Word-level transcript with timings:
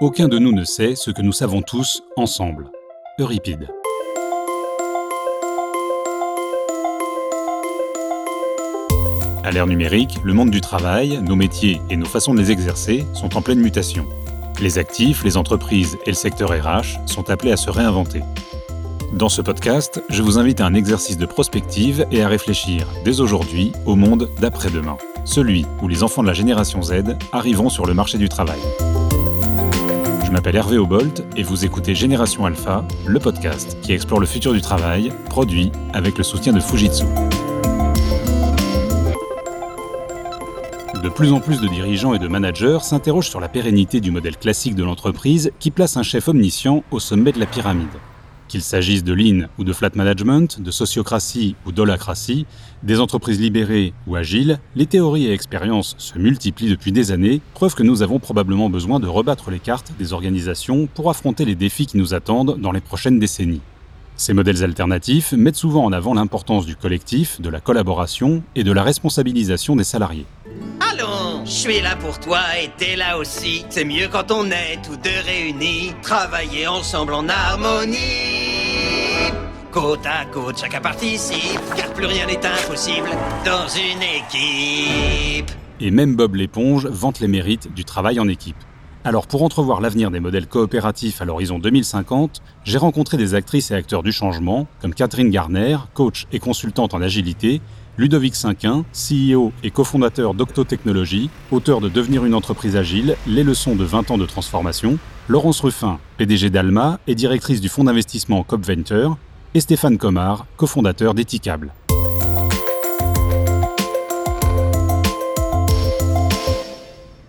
Aucun 0.00 0.28
de 0.28 0.38
nous 0.38 0.52
ne 0.52 0.64
sait 0.64 0.94
ce 0.94 1.10
que 1.10 1.20
nous 1.20 1.30
savons 1.30 1.60
tous 1.60 2.02
ensemble. 2.16 2.70
Euripide. 3.18 3.68
À 9.44 9.50
l'ère 9.50 9.66
numérique, 9.66 10.16
le 10.24 10.32
monde 10.32 10.48
du 10.48 10.62
travail, 10.62 11.20
nos 11.20 11.36
métiers 11.36 11.82
et 11.90 11.98
nos 11.98 12.06
façons 12.06 12.32
de 12.32 12.40
les 12.40 12.50
exercer 12.50 13.04
sont 13.12 13.36
en 13.36 13.42
pleine 13.42 13.60
mutation. 13.60 14.06
Les 14.62 14.78
actifs, 14.78 15.22
les 15.22 15.36
entreprises 15.36 15.98
et 16.06 16.12
le 16.12 16.16
secteur 16.16 16.48
RH 16.48 17.06
sont 17.06 17.28
appelés 17.28 17.52
à 17.52 17.58
se 17.58 17.68
réinventer. 17.68 18.22
Dans 19.12 19.28
ce 19.28 19.42
podcast, 19.42 20.02
je 20.08 20.22
vous 20.22 20.38
invite 20.38 20.62
à 20.62 20.66
un 20.66 20.72
exercice 20.72 21.18
de 21.18 21.26
prospective 21.26 22.06
et 22.10 22.22
à 22.22 22.28
réfléchir 22.28 22.86
dès 23.04 23.20
aujourd'hui 23.20 23.72
au 23.84 23.96
monde 23.96 24.30
d'après-demain, 24.40 24.96
celui 25.26 25.66
où 25.82 25.88
les 25.88 26.02
enfants 26.02 26.22
de 26.22 26.28
la 26.28 26.32
génération 26.32 26.80
Z 26.80 27.18
arriveront 27.32 27.68
sur 27.68 27.84
le 27.84 27.92
marché 27.92 28.16
du 28.16 28.30
travail. 28.30 28.60
Je 30.30 30.34
m'appelle 30.36 30.54
Hervé 30.54 30.78
Obolt 30.78 31.24
et 31.36 31.42
vous 31.42 31.64
écoutez 31.64 31.92
Génération 31.96 32.46
Alpha, 32.46 32.86
le 33.04 33.18
podcast 33.18 33.76
qui 33.82 33.92
explore 33.92 34.20
le 34.20 34.26
futur 34.26 34.52
du 34.52 34.60
travail, 34.60 35.12
produit 35.28 35.72
avec 35.92 36.18
le 36.18 36.22
soutien 36.22 36.52
de 36.52 36.60
Fujitsu. 36.60 37.04
De 41.02 41.08
plus 41.08 41.32
en 41.32 41.40
plus 41.40 41.60
de 41.60 41.66
dirigeants 41.66 42.14
et 42.14 42.20
de 42.20 42.28
managers 42.28 42.78
s'interrogent 42.80 43.28
sur 43.28 43.40
la 43.40 43.48
pérennité 43.48 44.00
du 44.00 44.12
modèle 44.12 44.36
classique 44.36 44.76
de 44.76 44.84
l'entreprise 44.84 45.50
qui 45.58 45.72
place 45.72 45.96
un 45.96 46.04
chef 46.04 46.28
omniscient 46.28 46.84
au 46.92 47.00
sommet 47.00 47.32
de 47.32 47.40
la 47.40 47.46
pyramide. 47.46 47.88
Qu'il 48.50 48.62
s'agisse 48.62 49.04
de 49.04 49.12
lean 49.12 49.46
ou 49.58 49.64
de 49.64 49.72
flat 49.72 49.92
management, 49.94 50.60
de 50.60 50.72
sociocratie 50.72 51.54
ou 51.66 51.70
d'holacratie, 51.70 52.46
des 52.82 52.98
entreprises 52.98 53.40
libérées 53.40 53.92
ou 54.08 54.16
agiles, 54.16 54.58
les 54.74 54.86
théories 54.86 55.26
et 55.26 55.32
expériences 55.32 55.94
se 55.98 56.18
multiplient 56.18 56.68
depuis 56.68 56.90
des 56.90 57.12
années, 57.12 57.40
preuve 57.54 57.76
que 57.76 57.84
nous 57.84 58.02
avons 58.02 58.18
probablement 58.18 58.68
besoin 58.68 58.98
de 58.98 59.06
rebattre 59.06 59.52
les 59.52 59.60
cartes 59.60 59.92
des 60.00 60.12
organisations 60.12 60.88
pour 60.92 61.08
affronter 61.10 61.44
les 61.44 61.54
défis 61.54 61.86
qui 61.86 61.96
nous 61.96 62.12
attendent 62.12 62.58
dans 62.58 62.72
les 62.72 62.80
prochaines 62.80 63.20
décennies. 63.20 63.60
Ces 64.16 64.32
modèles 64.32 64.64
alternatifs 64.64 65.30
mettent 65.30 65.54
souvent 65.54 65.84
en 65.84 65.92
avant 65.92 66.12
l'importance 66.12 66.66
du 66.66 66.74
collectif, 66.74 67.40
de 67.40 67.50
la 67.50 67.60
collaboration 67.60 68.42
et 68.56 68.64
de 68.64 68.72
la 68.72 68.82
responsabilisation 68.82 69.76
des 69.76 69.84
salariés. 69.84 70.26
Je 71.44 71.50
suis 71.50 71.80
là 71.80 71.96
pour 71.96 72.18
toi 72.20 72.40
et 72.62 72.70
t'es 72.76 72.96
là 72.96 73.18
aussi. 73.18 73.64
C'est 73.70 73.84
mieux 73.84 74.08
quand 74.08 74.30
on 74.30 74.46
est 74.46 74.78
tous 74.84 74.96
deux 74.96 75.10
réunis, 75.24 75.92
travailler 76.02 76.66
ensemble 76.66 77.14
en 77.14 77.28
harmonie. 77.28 77.98
Côte 79.72 80.04
à 80.04 80.26
côte, 80.26 80.58
chacun 80.58 80.80
participe, 80.80 81.60
car 81.76 81.92
plus 81.92 82.06
rien 82.06 82.26
n'est 82.26 82.44
impossible 82.44 83.08
dans 83.44 83.68
une 83.68 84.02
équipe. 84.02 85.50
Et 85.80 85.90
même 85.90 86.14
Bob 86.16 86.34
l'éponge 86.34 86.86
vante 86.86 87.20
les 87.20 87.28
mérites 87.28 87.72
du 87.72 87.84
travail 87.84 88.20
en 88.20 88.28
équipe. 88.28 88.56
Alors 89.02 89.26
pour 89.26 89.42
entrevoir 89.42 89.80
l'avenir 89.80 90.10
des 90.10 90.20
modèles 90.20 90.46
coopératifs 90.46 91.22
à 91.22 91.24
l'horizon 91.24 91.58
2050, 91.58 92.42
j'ai 92.64 92.76
rencontré 92.76 93.16
des 93.16 93.34
actrices 93.34 93.70
et 93.70 93.74
acteurs 93.74 94.02
du 94.02 94.12
changement, 94.12 94.66
comme 94.82 94.92
Catherine 94.92 95.30
Garner, 95.30 95.78
coach 95.94 96.26
et 96.32 96.38
consultante 96.38 96.92
en 96.92 97.00
agilité, 97.00 97.62
Ludovic 97.98 98.34
Cinquin, 98.34 98.84
CEO 98.92 99.52
et 99.62 99.70
cofondateur 99.70 100.34
d'Octotechnologie, 100.34 101.28
auteur 101.50 101.80
de 101.80 101.88
Devenir 101.88 102.24
une 102.24 102.34
entreprise 102.34 102.76
agile, 102.76 103.16
les 103.26 103.42
leçons 103.42 103.76
de 103.76 103.84
20 103.84 104.12
ans 104.12 104.18
de 104.18 104.26
transformation, 104.26 104.98
Laurence 105.28 105.60
Ruffin, 105.60 105.98
PDG 106.16 106.50
d'Alma 106.50 106.98
et 107.06 107.14
directrice 107.14 107.60
du 107.60 107.68
fonds 107.68 107.84
d'investissement 107.84 108.42
CopVenture, 108.42 109.18
et 109.54 109.60
Stéphane 109.60 109.98
Comard, 109.98 110.46
cofondateur 110.56 111.14
d'Ethicable. 111.14 111.72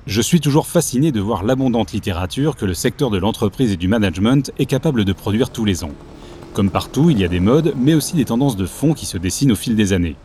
Je 0.05 0.21
suis 0.21 0.41
toujours 0.41 0.67
fasciné 0.67 1.11
de 1.11 1.21
voir 1.21 1.43
l'abondante 1.43 1.93
littérature 1.93 2.55
que 2.55 2.65
le 2.65 2.73
secteur 2.73 3.09
de 3.09 3.17
l'entreprise 3.17 3.71
et 3.71 3.77
du 3.77 3.87
management 3.87 4.51
est 4.59 4.65
capable 4.65 5.05
de 5.05 5.13
produire 5.13 5.49
tous 5.49 5.65
les 5.65 5.83
ans. 5.83 5.93
Comme 6.53 6.69
partout, 6.69 7.09
il 7.09 7.17
y 7.17 7.23
a 7.23 7.29
des 7.29 7.39
modes, 7.39 7.73
mais 7.77 7.93
aussi 7.93 8.15
des 8.15 8.25
tendances 8.25 8.57
de 8.57 8.65
fond 8.65 8.93
qui 8.93 9.05
se 9.05 9.17
dessinent 9.17 9.53
au 9.53 9.55
fil 9.55 9.75
des 9.75 9.93
années. 9.93 10.17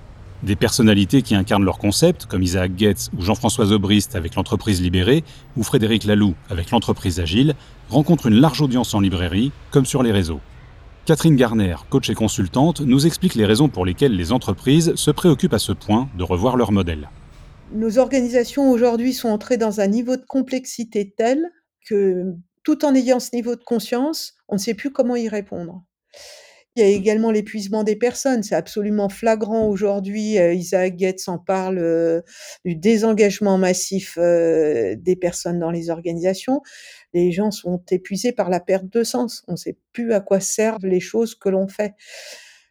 Des 0.46 0.54
personnalités 0.54 1.22
qui 1.22 1.34
incarnent 1.34 1.64
leur 1.64 1.76
concept, 1.76 2.26
comme 2.26 2.40
Isaac 2.40 2.70
Goetz 2.76 3.10
ou 3.18 3.20
Jean-François 3.20 3.72
Aubrist 3.72 4.14
avec 4.14 4.36
l'entreprise 4.36 4.80
libérée, 4.80 5.24
ou 5.56 5.64
Frédéric 5.64 6.04
Laloux 6.04 6.36
avec 6.48 6.70
l'entreprise 6.70 7.18
agile, 7.18 7.56
rencontrent 7.88 8.26
une 8.26 8.36
large 8.36 8.60
audience 8.60 8.94
en 8.94 9.00
librairie, 9.00 9.50
comme 9.72 9.84
sur 9.84 10.04
les 10.04 10.12
réseaux. 10.12 10.38
Catherine 11.04 11.34
Garner, 11.34 11.74
coach 11.90 12.10
et 12.10 12.14
consultante, 12.14 12.80
nous 12.80 13.08
explique 13.08 13.34
les 13.34 13.44
raisons 13.44 13.68
pour 13.68 13.84
lesquelles 13.84 14.14
les 14.14 14.30
entreprises 14.30 14.94
se 14.94 15.10
préoccupent 15.10 15.54
à 15.54 15.58
ce 15.58 15.72
point 15.72 16.08
de 16.16 16.22
revoir 16.22 16.56
leur 16.56 16.70
modèle. 16.70 17.10
Nos 17.72 17.98
organisations 17.98 18.70
aujourd'hui 18.70 19.14
sont 19.14 19.30
entrées 19.30 19.56
dans 19.56 19.80
un 19.80 19.88
niveau 19.88 20.14
de 20.14 20.24
complexité 20.28 21.12
tel 21.18 21.40
que 21.88 22.22
tout 22.62 22.84
en 22.84 22.94
ayant 22.94 23.18
ce 23.18 23.34
niveau 23.34 23.56
de 23.56 23.64
conscience, 23.64 24.34
on 24.46 24.54
ne 24.54 24.60
sait 24.60 24.74
plus 24.74 24.92
comment 24.92 25.16
y 25.16 25.28
répondre. 25.28 25.82
Il 26.76 26.82
y 26.82 26.84
a 26.84 26.88
également 26.88 27.30
l'épuisement 27.30 27.84
des 27.84 27.96
personnes. 27.96 28.42
C'est 28.42 28.54
absolument 28.54 29.08
flagrant 29.08 29.66
aujourd'hui. 29.66 30.38
Euh, 30.38 30.52
Isaac 30.52 30.98
Goetz 30.98 31.26
en 31.26 31.38
parle 31.38 31.78
euh, 31.78 32.20
du 32.66 32.76
désengagement 32.76 33.56
massif 33.56 34.18
euh, 34.18 34.94
des 34.94 35.16
personnes 35.16 35.58
dans 35.58 35.70
les 35.70 35.88
organisations. 35.88 36.60
Les 37.14 37.32
gens 37.32 37.50
sont 37.50 37.82
épuisés 37.90 38.32
par 38.32 38.50
la 38.50 38.60
perte 38.60 38.90
de 38.90 39.04
sens. 39.04 39.42
On 39.48 39.52
ne 39.52 39.56
sait 39.56 39.78
plus 39.94 40.12
à 40.12 40.20
quoi 40.20 40.38
servent 40.38 40.84
les 40.84 41.00
choses 41.00 41.34
que 41.34 41.48
l'on 41.48 41.66
fait. 41.66 41.94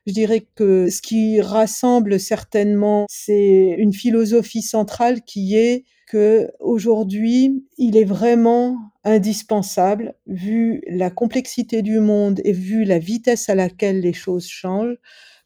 Je 0.05 0.13
dirais 0.13 0.45
que 0.55 0.89
ce 0.89 1.01
qui 1.01 1.41
rassemble 1.41 2.19
certainement, 2.19 3.05
c'est 3.09 3.75
une 3.77 3.93
philosophie 3.93 4.61
centrale 4.61 5.21
qui 5.23 5.55
est 5.55 5.85
que 6.07 6.51
aujourd'hui, 6.59 7.65
il 7.77 7.97
est 7.97 8.03
vraiment 8.03 8.77
indispensable, 9.03 10.13
vu 10.27 10.83
la 10.87 11.09
complexité 11.09 11.81
du 11.81 11.99
monde 11.99 12.39
et 12.43 12.51
vu 12.51 12.83
la 12.83 12.99
vitesse 12.99 13.49
à 13.49 13.55
laquelle 13.55 14.01
les 14.01 14.13
choses 14.13 14.47
changent, 14.47 14.97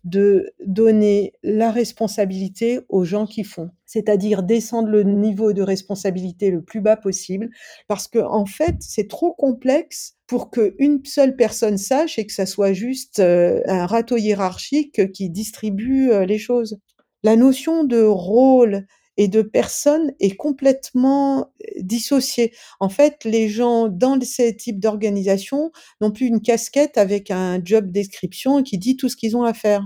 de 0.03 0.53
donner 0.65 1.33
la 1.43 1.71
responsabilité 1.71 2.79
aux 2.87 3.03
gens 3.03 3.25
qui 3.25 3.43
font, 3.43 3.69
c'est-à-dire 3.85 4.43
descendre 4.43 4.89
le 4.89 5.03
niveau 5.03 5.51
de 5.51 5.61
responsabilité 5.61 6.51
le 6.51 6.61
plus 6.61 6.81
bas 6.81 6.95
possible, 6.95 7.49
parce 7.87 8.07
que 8.07 8.19
en 8.19 8.45
fait, 8.45 8.75
c'est 8.79 9.09
trop 9.09 9.33
complexe 9.33 10.15
pour 10.25 10.51
qu'une 10.51 11.03
seule 11.05 11.35
personne 11.35 11.77
sache 11.77 12.17
et 12.17 12.25
que 12.25 12.33
ça 12.33 12.45
soit 12.45 12.73
juste 12.73 13.19
euh, 13.19 13.61
un 13.65 13.85
râteau 13.85 14.17
hiérarchique 14.17 15.11
qui 15.11 15.29
distribue 15.29 16.11
euh, 16.11 16.25
les 16.25 16.37
choses. 16.37 16.79
La 17.23 17.35
notion 17.35 17.83
de 17.83 18.01
rôle 18.01 18.85
et 19.19 19.27
de 19.27 19.41
personnes 19.41 20.13
est 20.21 20.37
complètement 20.37 21.41
euh, 21.41 21.81
dissociée. 21.81 22.53
En 22.79 22.87
fait, 22.87 23.25
les 23.25 23.49
gens 23.49 23.89
dans 23.89 24.17
ces 24.21 24.55
types 24.55 24.79
d'organisations 24.79 25.73
n'ont 25.99 26.11
plus 26.11 26.27
une 26.27 26.41
casquette 26.41 26.97
avec 26.97 27.29
un 27.29 27.59
job 27.61 27.91
description 27.91 28.63
qui 28.63 28.77
dit 28.77 28.95
tout 28.95 29.09
ce 29.09 29.17
qu'ils 29.17 29.35
ont 29.35 29.43
à 29.43 29.53
faire. 29.53 29.85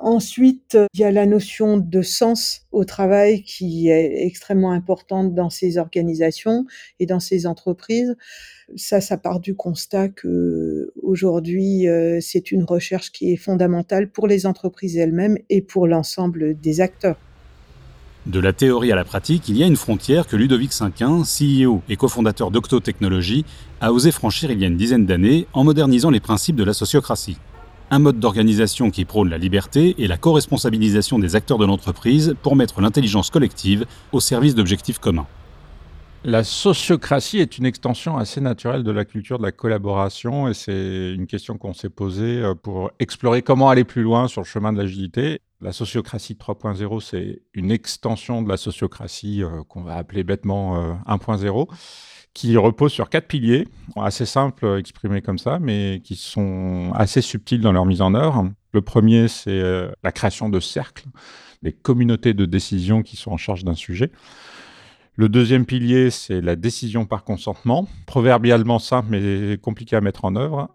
Ensuite, 0.00 0.78
il 0.94 1.00
y 1.00 1.04
a 1.04 1.10
la 1.10 1.26
notion 1.26 1.76
de 1.76 2.00
sens 2.00 2.62
au 2.72 2.86
travail 2.86 3.42
qui 3.42 3.90
est 3.90 4.24
extrêmement 4.24 4.72
importante 4.72 5.34
dans 5.34 5.50
ces 5.50 5.76
organisations 5.76 6.64
et 6.98 7.04
dans 7.04 7.20
ces 7.20 7.46
entreprises. 7.46 8.16
Ça, 8.74 9.02
ça 9.02 9.18
part 9.18 9.40
du 9.40 9.54
constat 9.54 10.08
que 10.08 10.94
aujourd'hui, 11.02 11.86
euh, 11.88 12.20
c'est 12.22 12.52
une 12.52 12.64
recherche 12.64 13.12
qui 13.12 13.34
est 13.34 13.36
fondamentale 13.36 14.10
pour 14.10 14.26
les 14.26 14.46
entreprises 14.46 14.96
elles-mêmes 14.96 15.36
et 15.50 15.60
pour 15.60 15.86
l'ensemble 15.86 16.58
des 16.58 16.80
acteurs. 16.80 17.18
De 18.26 18.38
la 18.38 18.52
théorie 18.52 18.92
à 18.92 18.94
la 18.94 19.04
pratique, 19.04 19.48
il 19.48 19.56
y 19.56 19.64
a 19.64 19.66
une 19.66 19.74
frontière 19.74 20.28
que 20.28 20.36
Ludovic 20.36 20.72
Cinquin, 20.72 21.22
CEO 21.22 21.82
et 21.88 21.96
cofondateur 21.96 22.52
d'Octotechnologie, 22.52 23.44
a 23.80 23.92
osé 23.92 24.12
franchir 24.12 24.52
il 24.52 24.60
y 24.60 24.64
a 24.64 24.68
une 24.68 24.76
dizaine 24.76 25.06
d'années 25.06 25.48
en 25.54 25.64
modernisant 25.64 26.08
les 26.08 26.20
principes 26.20 26.54
de 26.54 26.62
la 26.62 26.72
sociocratie. 26.72 27.36
Un 27.90 27.98
mode 27.98 28.20
d'organisation 28.20 28.92
qui 28.92 29.04
prône 29.04 29.28
la 29.28 29.38
liberté 29.38 29.96
et 29.98 30.06
la 30.06 30.18
co-responsabilisation 30.18 31.18
des 31.18 31.34
acteurs 31.34 31.58
de 31.58 31.66
l'entreprise 31.66 32.36
pour 32.42 32.54
mettre 32.54 32.80
l'intelligence 32.80 33.28
collective 33.28 33.86
au 34.12 34.20
service 34.20 34.54
d'objectifs 34.54 35.00
communs. 35.00 35.26
La 36.22 36.44
sociocratie 36.44 37.40
est 37.40 37.58
une 37.58 37.66
extension 37.66 38.16
assez 38.16 38.40
naturelle 38.40 38.84
de 38.84 38.92
la 38.92 39.04
culture 39.04 39.38
de 39.38 39.42
la 39.42 39.50
collaboration 39.50 40.46
et 40.46 40.54
c'est 40.54 41.12
une 41.12 41.26
question 41.26 41.58
qu'on 41.58 41.72
s'est 41.72 41.90
posée 41.90 42.40
euh, 42.40 42.54
pour 42.54 42.92
explorer 43.00 43.42
comment 43.42 43.68
aller 43.68 43.82
plus 43.82 44.02
loin 44.02 44.28
sur 44.28 44.42
le 44.42 44.46
chemin 44.46 44.72
de 44.72 44.78
l'agilité. 44.78 45.40
La 45.62 45.72
sociocratie 45.72 46.34
3.0, 46.34 47.00
c'est 47.00 47.42
une 47.54 47.70
extension 47.70 48.42
de 48.42 48.48
la 48.48 48.56
sociocratie 48.56 49.44
euh, 49.44 49.62
qu'on 49.68 49.82
va 49.82 49.94
appeler 49.94 50.24
bêtement 50.24 50.98
1.0 51.06 51.46
euh, 51.46 51.74
qui 52.34 52.56
repose 52.56 52.90
sur 52.90 53.08
quatre 53.08 53.28
piliers, 53.28 53.68
assez 53.94 54.26
simples 54.26 54.76
exprimés 54.76 55.22
comme 55.22 55.38
ça, 55.38 55.60
mais 55.60 56.00
qui 56.02 56.16
sont 56.16 56.90
assez 56.96 57.20
subtils 57.20 57.60
dans 57.60 57.70
leur 57.70 57.86
mise 57.86 58.00
en 58.00 58.14
œuvre. 58.14 58.50
Le 58.72 58.82
premier, 58.82 59.28
c'est 59.28 59.62
la 60.02 60.12
création 60.12 60.48
de 60.48 60.58
cercles, 60.58 61.04
des 61.62 61.72
communautés 61.72 62.32
de 62.32 62.46
décision 62.46 63.02
qui 63.02 63.16
sont 63.16 63.32
en 63.32 63.36
charge 63.36 63.64
d'un 63.64 63.74
sujet. 63.74 64.10
Le 65.14 65.28
deuxième 65.28 65.66
pilier, 65.66 66.10
c'est 66.10 66.40
la 66.40 66.56
décision 66.56 67.04
par 67.04 67.22
consentement, 67.22 67.86
proverbialement 68.06 68.78
simple 68.78 69.08
mais 69.10 69.58
compliqué 69.58 69.94
à 69.94 70.00
mettre 70.00 70.24
en 70.24 70.34
œuvre. 70.34 70.70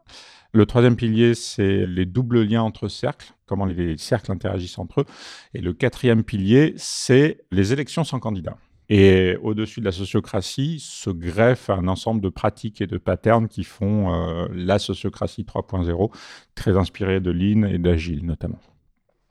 Le 0.54 0.66
troisième 0.68 0.95
pilier, 0.95 1.34
c'est 1.34 1.88
les 1.88 2.06
doubles 2.06 2.44
liens 2.44 2.62
entre 2.62 2.88
cercles, 2.88 3.34
comment 3.48 3.66
les 3.66 3.98
cercles 3.98 4.32
interagissent 4.32 4.78
entre 4.78 5.02
eux. 5.02 5.06
Et 5.54 5.62
le 5.62 5.74
quatrième 5.74 6.24
pilier, 6.24 6.74
c'est 6.78 7.40
les 7.52 7.74
élections 7.74 8.04
sans 8.04 8.20
candidat. 8.20 8.58
Et 8.90 9.36
au-dessus 9.42 9.82
de 9.82 9.86
la 9.86 9.92
sociocratie 9.92 10.80
se 10.80 11.10
greffe 11.10 11.70
un 11.70 11.88
ensemble 11.88 12.22
de 12.22 12.30
pratiques 12.30 12.82
et 12.82 12.88
de 12.88 12.98
patterns 12.98 13.48
qui 13.48 13.64
font 13.64 14.14
euh, 14.14 14.48
la 14.54 14.80
sociocratie 14.80 15.44
3.0, 15.44 16.12
très 16.56 16.78
inspirée 16.78 17.20
de 17.20 17.32
Lean 17.32 17.64
et 17.64 17.80
d'Agile 17.80 18.26
notamment. 18.26 18.60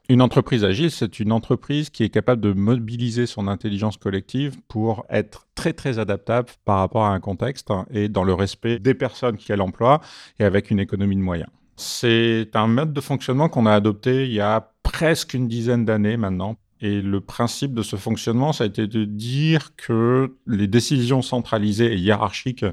Une 0.09 0.21
entreprise 0.21 0.63
agile, 0.63 0.89
c'est 0.89 1.19
une 1.19 1.33
entreprise 1.33 1.89
qui 1.89 2.03
est 2.03 2.09
capable 2.09 2.41
de 2.41 2.53
mobiliser 2.53 3.25
son 3.25 3.49
intelligence 3.49 3.97
collective 3.97 4.55
pour 4.69 5.05
être 5.09 5.47
très 5.53 5.73
très 5.73 5.99
adaptable 5.99 6.47
par 6.63 6.79
rapport 6.79 7.03
à 7.03 7.09
un 7.09 7.19
contexte 7.19 7.73
et 7.91 8.07
dans 8.07 8.23
le 8.23 8.33
respect 8.33 8.79
des 8.79 8.93
personnes 8.93 9.35
qu'elle 9.35 9.59
emploie 9.59 9.99
et 10.39 10.45
avec 10.45 10.71
une 10.71 10.79
économie 10.79 11.17
de 11.17 11.21
moyens. 11.21 11.49
C'est 11.77 12.49
un 12.55 12.67
mode 12.67 12.91
de 12.91 13.01
fonctionnement 13.01 13.49
qu'on 13.49 13.67
a 13.67 13.71
adopté 13.71 14.25
il 14.25 14.33
y 14.33 14.41
a 14.41 14.73
presque 14.83 15.35
une 15.35 15.47
dizaine 15.47 15.85
d'années 15.85 16.17
maintenant. 16.17 16.57
Et 16.81 17.01
le 17.01 17.21
principe 17.21 17.73
de 17.73 17.81
ce 17.81 17.95
fonctionnement, 17.95 18.51
ça 18.53 18.63
a 18.63 18.67
été 18.67 18.87
de 18.87 19.05
dire 19.05 19.75
que 19.75 20.35
les 20.45 20.67
décisions 20.67 21.21
centralisées 21.21 21.93
et 21.93 21.97
hiérarchiques 21.97 22.65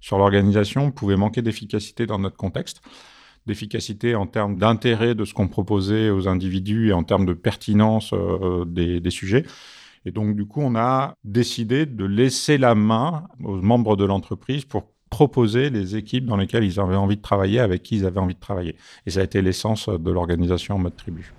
sur 0.00 0.18
l'organisation 0.18 0.90
pouvaient 0.90 1.16
manquer 1.16 1.42
d'efficacité 1.42 2.06
dans 2.06 2.18
notre 2.18 2.36
contexte 2.36 2.82
d'efficacité 3.46 4.14
en 4.14 4.26
termes 4.26 4.56
d'intérêt 4.56 5.14
de 5.14 5.24
ce 5.24 5.32
qu'on 5.32 5.48
proposait 5.48 6.10
aux 6.10 6.28
individus 6.28 6.88
et 6.88 6.92
en 6.92 7.04
termes 7.04 7.24
de 7.26 7.32
pertinence 7.32 8.12
euh, 8.12 8.64
des, 8.66 9.00
des, 9.00 9.10
sujets. 9.10 9.46
Et 10.04 10.10
donc, 10.10 10.36
du 10.36 10.46
coup, 10.46 10.60
on 10.60 10.76
a 10.76 11.14
décidé 11.24 11.86
de 11.86 12.04
laisser 12.04 12.58
la 12.58 12.74
main 12.74 13.24
aux 13.42 13.56
membres 13.56 13.96
de 13.96 14.04
l'entreprise 14.04 14.66
pour 14.66 14.92
proposer 15.10 15.70
les 15.70 15.96
équipes 15.96 16.24
dans 16.24 16.36
lesquelles 16.36 16.64
ils 16.64 16.80
avaient 16.80 16.96
envie 16.96 17.16
de 17.16 17.22
travailler, 17.22 17.60
avec 17.60 17.82
qui 17.82 17.96
ils 17.96 18.06
avaient 18.06 18.20
envie 18.20 18.34
de 18.34 18.40
travailler. 18.40 18.76
Et 19.06 19.10
ça 19.10 19.20
a 19.20 19.24
été 19.24 19.42
l'essence 19.42 19.88
de 19.88 20.10
l'organisation 20.10 20.76
en 20.76 20.78
mode 20.78 20.96
tribu. 20.96 21.34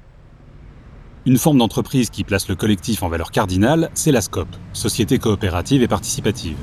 Une 1.26 1.38
forme 1.38 1.60
d'entreprise 1.60 2.10
qui 2.10 2.24
place 2.24 2.50
le 2.50 2.56
collectif 2.56 3.04
en 3.04 3.10
valeur 3.10 3.32
cardinale, 3.32 3.90
c'est 3.94 4.12
la 4.12 4.22
SCOP, 4.22 4.48
Société 4.74 5.20
coopérative 5.20 5.84
et 5.84 5.88
participative. 5.88 6.58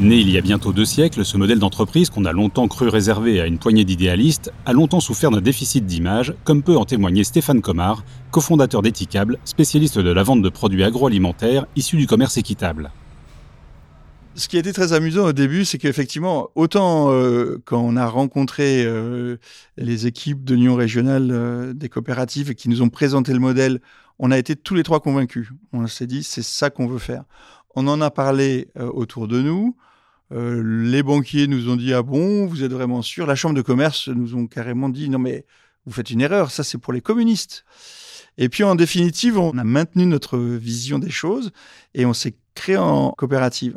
Né 0.00 0.16
il 0.16 0.30
y 0.30 0.38
a 0.38 0.40
bientôt 0.40 0.72
deux 0.72 0.84
siècles, 0.84 1.24
ce 1.24 1.36
modèle 1.36 1.60
d'entreprise 1.60 2.10
qu'on 2.10 2.24
a 2.24 2.32
longtemps 2.32 2.66
cru 2.66 2.88
réservé 2.88 3.40
à 3.40 3.46
une 3.46 3.58
poignée 3.58 3.84
d'idéalistes 3.84 4.52
a 4.66 4.72
longtemps 4.72 5.00
souffert 5.00 5.30
d'un 5.30 5.40
déficit 5.40 5.86
d'image, 5.86 6.34
comme 6.42 6.64
peut 6.64 6.76
en 6.76 6.84
témoigner 6.84 7.22
Stéphane 7.22 7.60
Comard, 7.60 8.04
cofondateur 8.32 8.82
d'Ethicable, 8.82 9.38
spécialiste 9.44 9.98
de 9.98 10.10
la 10.10 10.24
vente 10.24 10.42
de 10.42 10.48
produits 10.48 10.82
agroalimentaires 10.82 11.66
issus 11.76 11.96
du 11.96 12.08
commerce 12.08 12.36
équitable. 12.36 12.90
Ce 14.34 14.48
qui 14.48 14.56
a 14.56 14.60
été 14.60 14.72
très 14.72 14.94
amusant 14.94 15.26
au 15.26 15.32
début, 15.32 15.66
c'est 15.66 15.76
qu'effectivement, 15.76 16.48
autant 16.54 17.12
euh, 17.12 17.60
quand 17.66 17.80
on 17.80 17.96
a 17.96 18.06
rencontré 18.06 18.82
euh, 18.86 19.36
les 19.76 20.06
équipes 20.06 20.42
de 20.42 20.54
l'Union 20.54 20.74
régionale 20.74 21.28
euh, 21.30 21.74
des 21.74 21.90
coopératives 21.90 22.50
et 22.50 22.54
qui 22.54 22.70
nous 22.70 22.80
ont 22.80 22.88
présenté 22.88 23.34
le 23.34 23.40
modèle, 23.40 23.80
on 24.18 24.30
a 24.30 24.38
été 24.38 24.56
tous 24.56 24.74
les 24.74 24.84
trois 24.84 25.00
convaincus. 25.00 25.50
On 25.74 25.86
s'est 25.86 26.06
dit, 26.06 26.22
c'est 26.22 26.42
ça 26.42 26.70
qu'on 26.70 26.86
veut 26.86 26.98
faire. 26.98 27.24
On 27.74 27.86
en 27.88 28.00
a 28.00 28.10
parlé 28.10 28.68
euh, 28.78 28.90
autour 28.90 29.28
de 29.28 29.42
nous. 29.42 29.76
Euh, 30.32 30.62
les 30.64 31.02
banquiers 31.02 31.46
nous 31.46 31.68
ont 31.68 31.76
dit 31.76 31.92
ah 31.92 32.02
bon, 32.02 32.46
vous 32.46 32.64
êtes 32.64 32.72
vraiment 32.72 33.02
sûr? 33.02 33.26
La 33.26 33.34
chambre 33.34 33.54
de 33.54 33.62
commerce 33.62 34.08
nous 34.08 34.34
ont 34.34 34.46
carrément 34.46 34.88
dit 34.88 35.10
non 35.10 35.18
mais 35.18 35.44
vous 35.84 35.92
faites 35.92 36.10
une 36.10 36.22
erreur, 36.22 36.50
ça 36.50 36.64
c'est 36.64 36.78
pour 36.78 36.94
les 36.94 37.02
communistes. 37.02 37.64
Et 38.38 38.48
puis 38.48 38.64
en 38.64 38.76
définitive, 38.76 39.38
on 39.38 39.58
a 39.58 39.64
maintenu 39.64 40.06
notre 40.06 40.38
vision 40.38 40.98
des 40.98 41.10
choses 41.10 41.50
et 41.94 42.06
on 42.06 42.14
s'est 42.14 42.34
créé 42.54 42.78
en 42.78 43.10
coopérative. 43.10 43.76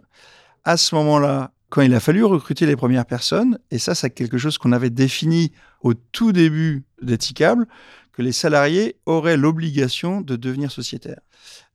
À 0.66 0.78
ce 0.78 0.96
moment-là, 0.96 1.52
quand 1.70 1.84
il 1.84 1.94
a 1.94 2.00
fallu 2.00 2.24
recruter 2.24 2.66
les 2.66 2.76
premières 2.76 3.06
personnes, 3.06 3.60
et 3.70 3.78
ça 3.78 3.94
c'est 3.94 4.10
quelque 4.10 4.40
chose 4.40 4.58
qu'on 4.58 4.72
avait 4.72 4.90
défini 4.90 5.52
au 5.82 5.94
tout 5.94 6.32
début 6.32 6.84
d'Ethicable, 7.04 7.68
que 8.14 8.24
les 8.24 8.32
salariés 8.32 8.96
auraient 9.06 9.38
l'obligation 9.38 10.22
de 10.22 10.36
devenir 10.36 10.72
sociétaires. 10.72 11.20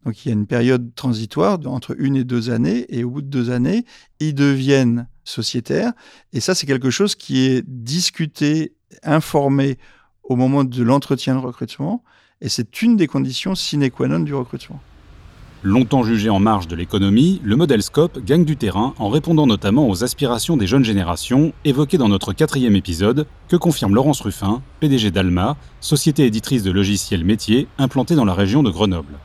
Donc 0.05 0.25
il 0.25 0.29
y 0.29 0.33
a 0.33 0.35
une 0.35 0.49
période 0.49 0.93
transitoire 0.97 1.61
entre 1.67 1.95
une 2.01 2.17
et 2.17 2.25
deux 2.25 2.51
années, 2.51 2.87
et 2.89 3.05
au 3.05 3.11
bout 3.11 3.23
de 3.23 3.29
deux 3.29 3.51
années, 3.51 3.85
ils 4.19 4.35
deviennent 4.35 5.07
sociétaires. 5.23 5.93
Et 6.33 6.41
ça, 6.41 6.57
c'est 6.57 6.67
quelque 6.67 6.91
chose 6.91 7.15
qui 7.15 7.47
est 7.47 7.63
discuté, 7.65 8.75
informé 9.05 9.79
au 10.25 10.35
moment 10.35 10.65
de 10.65 10.83
l'entretien 10.83 11.35
de 11.37 11.41
recrutement, 11.41 12.03
et 12.41 12.49
c'est 12.49 12.83
une 12.83 12.97
des 12.97 13.07
conditions 13.07 13.55
sine 13.55 13.89
qua 13.91 14.09
non 14.09 14.19
du 14.19 14.35
recrutement. 14.35 14.81
Longtemps 15.63 16.03
jugé 16.03 16.31
en 16.31 16.41
marge 16.41 16.69
de 16.69 16.75
l'économie, 16.75 17.39
le 17.45 17.55
modèle 17.55 17.83
Scope 17.83 18.19
gagne 18.25 18.47
du 18.47 18.57
terrain 18.57 18.95
en 18.99 19.11
répondant 19.11 19.47
notamment 19.47 19.89
aux 19.91 20.03
aspirations 20.03 20.57
des 20.57 20.67
jeunes 20.67 20.85
générations 20.85 21.53
évoquées 21.67 21.99
dans 21.99 22.09
notre 22.09 22.33
quatrième 22.33 22.77
épisode, 22.77 23.27
que 23.49 23.57
confirme 23.57 23.95
Laurence 23.95 24.23
Ruffin, 24.23 24.63
PDG 24.81 25.11
d'Alma, 25.11 25.59
société 25.83 26.25
éditrice 26.25 26.63
de 26.63 26.71
logiciels 26.71 27.25
métiers 27.25 27.69
implantée 27.77 28.15
dans 28.15 28.25
la 28.25 28.33
région 28.33 28.63
de 28.63 28.71
Grenoble. 28.71 29.19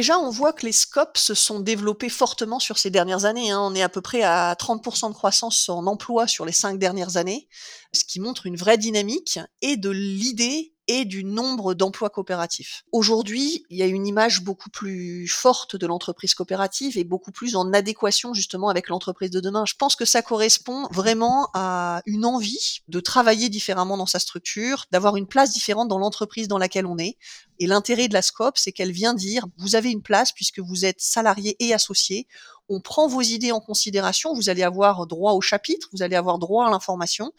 déjà, 0.00 0.18
on 0.18 0.30
voit 0.30 0.54
que 0.54 0.64
les 0.64 0.72
scopes 0.72 1.18
se 1.18 1.34
sont 1.34 1.60
développés 1.60 2.08
fortement 2.08 2.58
sur 2.58 2.78
ces 2.78 2.90
dernières 2.90 3.26
années. 3.26 3.50
Hein. 3.50 3.60
On 3.60 3.74
est 3.74 3.82
à 3.82 3.88
peu 3.90 4.00
près 4.00 4.22
à 4.22 4.54
30% 4.54 5.08
de 5.08 5.14
croissance 5.14 5.68
en 5.68 5.86
emploi 5.86 6.26
sur 6.26 6.46
les 6.46 6.52
cinq 6.52 6.78
dernières 6.78 7.18
années, 7.18 7.48
ce 7.92 8.04
qui 8.04 8.20
montre 8.20 8.46
une 8.46 8.56
vraie 8.56 8.78
dynamique 8.78 9.38
et 9.60 9.76
de 9.76 9.90
l'idée 9.90 10.72
et 10.92 11.04
du 11.04 11.22
nombre 11.22 11.74
d'emplois 11.74 12.10
coopératifs. 12.10 12.82
Aujourd'hui, 12.90 13.64
il 13.70 13.78
y 13.78 13.82
a 13.82 13.86
une 13.86 14.08
image 14.08 14.42
beaucoup 14.42 14.70
plus 14.70 15.28
forte 15.28 15.76
de 15.76 15.86
l'entreprise 15.86 16.34
coopérative 16.34 16.98
et 16.98 17.04
beaucoup 17.04 17.30
plus 17.30 17.54
en 17.54 17.72
adéquation 17.72 18.34
justement 18.34 18.68
avec 18.68 18.88
l'entreprise 18.88 19.30
de 19.30 19.38
demain. 19.38 19.62
Je 19.68 19.74
pense 19.78 19.94
que 19.94 20.04
ça 20.04 20.20
correspond 20.20 20.88
vraiment 20.90 21.48
à 21.54 22.02
une 22.06 22.24
envie 22.24 22.80
de 22.88 22.98
travailler 22.98 23.48
différemment 23.48 23.96
dans 23.96 24.06
sa 24.06 24.18
structure, 24.18 24.86
d'avoir 24.90 25.14
une 25.16 25.28
place 25.28 25.52
différente 25.52 25.86
dans 25.86 25.98
l'entreprise 25.98 26.48
dans 26.48 26.58
laquelle 26.58 26.86
on 26.86 26.98
est. 26.98 27.16
Et 27.60 27.68
l'intérêt 27.68 28.08
de 28.08 28.14
la 28.14 28.22
SCOP, 28.22 28.58
c'est 28.58 28.72
qu'elle 28.72 28.90
vient 28.90 29.14
dire, 29.14 29.46
vous 29.58 29.76
avez 29.76 29.92
une 29.92 30.02
place 30.02 30.32
puisque 30.32 30.58
vous 30.58 30.84
êtes 30.84 31.00
salarié 31.00 31.54
et 31.60 31.72
associé 31.72 32.26
on 32.70 32.80
prend 32.80 33.08
vos 33.08 33.20
idées 33.20 33.50
en 33.50 33.60
considération, 33.60 34.32
vous 34.32 34.48
allez 34.48 34.62
avoir 34.62 35.08
droit 35.08 35.32
au 35.32 35.40
chapitre, 35.40 35.88
vous 35.92 36.02
allez 36.02 36.14
avoir 36.14 36.38
droit 36.38 36.68
à 36.68 36.70
l'information, 36.70 37.32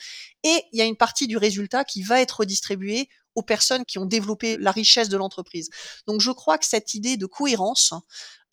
et 0.43 0.63
il 0.73 0.79
y 0.79 0.81
a 0.81 0.85
une 0.85 0.97
partie 0.97 1.25
du 1.25 1.37
résultat 1.37 1.85
qui 1.85 2.03
va 2.03 2.19
être 2.19 2.41
redistribuée 2.41 3.07
aux 3.35 3.43
personnes 3.43 3.85
qui 3.85 3.97
ont 3.99 4.05
développé 4.05 4.57
la 4.57 4.71
richesse 4.71 5.09
de 5.09 5.17
l'entreprise. 5.17 5.69
Donc 6.07 6.21
je 6.21 6.31
crois 6.31 6.57
que 6.57 6.65
cette 6.65 6.93
idée 6.93 7.17
de 7.17 7.25
cohérence 7.25 7.93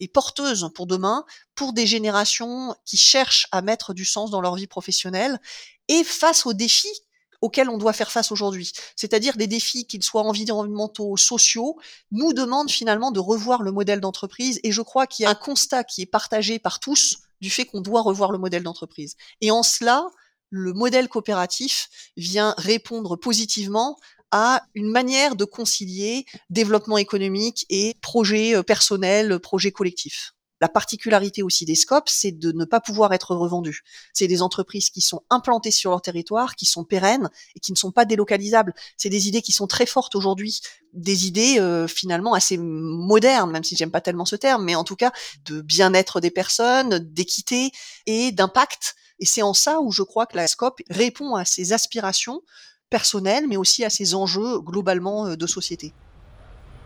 est 0.00 0.08
porteuse 0.08 0.70
pour 0.74 0.86
demain, 0.86 1.24
pour 1.54 1.72
des 1.72 1.86
générations 1.86 2.74
qui 2.84 2.96
cherchent 2.96 3.46
à 3.50 3.62
mettre 3.62 3.94
du 3.94 4.04
sens 4.04 4.30
dans 4.30 4.40
leur 4.40 4.54
vie 4.54 4.66
professionnelle, 4.66 5.40
et 5.88 6.04
face 6.04 6.46
aux 6.46 6.52
défis 6.52 7.02
auxquels 7.40 7.68
on 7.68 7.78
doit 7.78 7.92
faire 7.92 8.10
face 8.10 8.32
aujourd'hui, 8.32 8.72
c'est-à-dire 8.96 9.36
des 9.36 9.46
défis, 9.46 9.86
qu'ils 9.86 10.02
soient 10.02 10.22
environnementaux, 10.22 11.16
sociaux, 11.16 11.78
nous 12.10 12.32
demandent 12.32 12.70
finalement 12.70 13.12
de 13.12 13.20
revoir 13.20 13.62
le 13.62 13.70
modèle 13.70 14.00
d'entreprise. 14.00 14.58
Et 14.64 14.72
je 14.72 14.82
crois 14.82 15.06
qu'il 15.06 15.22
y 15.22 15.26
a 15.26 15.30
un 15.30 15.36
constat 15.36 15.84
qui 15.84 16.02
est 16.02 16.06
partagé 16.06 16.58
par 16.58 16.80
tous 16.80 17.18
du 17.40 17.48
fait 17.50 17.64
qu'on 17.64 17.80
doit 17.80 18.02
revoir 18.02 18.32
le 18.32 18.38
modèle 18.38 18.64
d'entreprise. 18.64 19.14
Et 19.40 19.52
en 19.52 19.62
cela, 19.62 20.08
le 20.50 20.72
modèle 20.72 21.08
coopératif 21.08 21.88
vient 22.16 22.54
répondre 22.58 23.16
positivement 23.16 23.96
à 24.30 24.62
une 24.74 24.90
manière 24.90 25.36
de 25.36 25.44
concilier 25.44 26.26
développement 26.50 26.98
économique 26.98 27.66
et 27.70 27.94
projet 28.00 28.54
euh, 28.54 28.62
personnel, 28.62 29.38
projet 29.38 29.72
collectif. 29.72 30.34
La 30.60 30.68
particularité 30.68 31.42
aussi 31.42 31.64
des 31.64 31.76
scopes, 31.76 32.08
c'est 32.08 32.32
de 32.32 32.50
ne 32.50 32.64
pas 32.64 32.80
pouvoir 32.80 33.12
être 33.12 33.34
revendus. 33.34 33.82
C'est 34.12 34.26
des 34.26 34.42
entreprises 34.42 34.90
qui 34.90 35.00
sont 35.00 35.22
implantées 35.30 35.70
sur 35.70 35.90
leur 35.90 36.02
territoire, 36.02 36.56
qui 36.56 36.66
sont 36.66 36.84
pérennes 36.84 37.30
et 37.54 37.60
qui 37.60 37.70
ne 37.70 37.76
sont 37.76 37.92
pas 37.92 38.04
délocalisables. 38.04 38.74
C'est 38.96 39.08
des 39.08 39.28
idées 39.28 39.42
qui 39.42 39.52
sont 39.52 39.68
très 39.68 39.86
fortes 39.86 40.16
aujourd'hui, 40.16 40.60
des 40.94 41.26
idées 41.26 41.60
euh, 41.60 41.86
finalement 41.86 42.34
assez 42.34 42.58
modernes, 42.58 43.52
même 43.52 43.62
si 43.62 43.76
j'aime 43.76 43.92
pas 43.92 44.00
tellement 44.00 44.24
ce 44.24 44.36
terme, 44.36 44.64
mais 44.64 44.74
en 44.74 44.84
tout 44.84 44.96
cas 44.96 45.12
de 45.44 45.60
bien-être 45.60 46.20
des 46.20 46.30
personnes, 46.30 46.98
d'équité 46.98 47.70
et 48.06 48.32
d'impact. 48.32 48.96
Et 49.20 49.26
c'est 49.26 49.42
en 49.42 49.54
ça 49.54 49.80
où 49.80 49.92
je 49.92 50.02
crois 50.02 50.26
que 50.26 50.36
la 50.36 50.48
scope 50.48 50.80
répond 50.90 51.36
à 51.36 51.44
ces 51.44 51.72
aspirations 51.72 52.42
personnelles, 52.90 53.44
mais 53.48 53.56
aussi 53.56 53.84
à 53.84 53.90
ces 53.90 54.14
enjeux 54.14 54.60
globalement 54.60 55.26
euh, 55.26 55.36
de 55.36 55.46
société. 55.46 55.92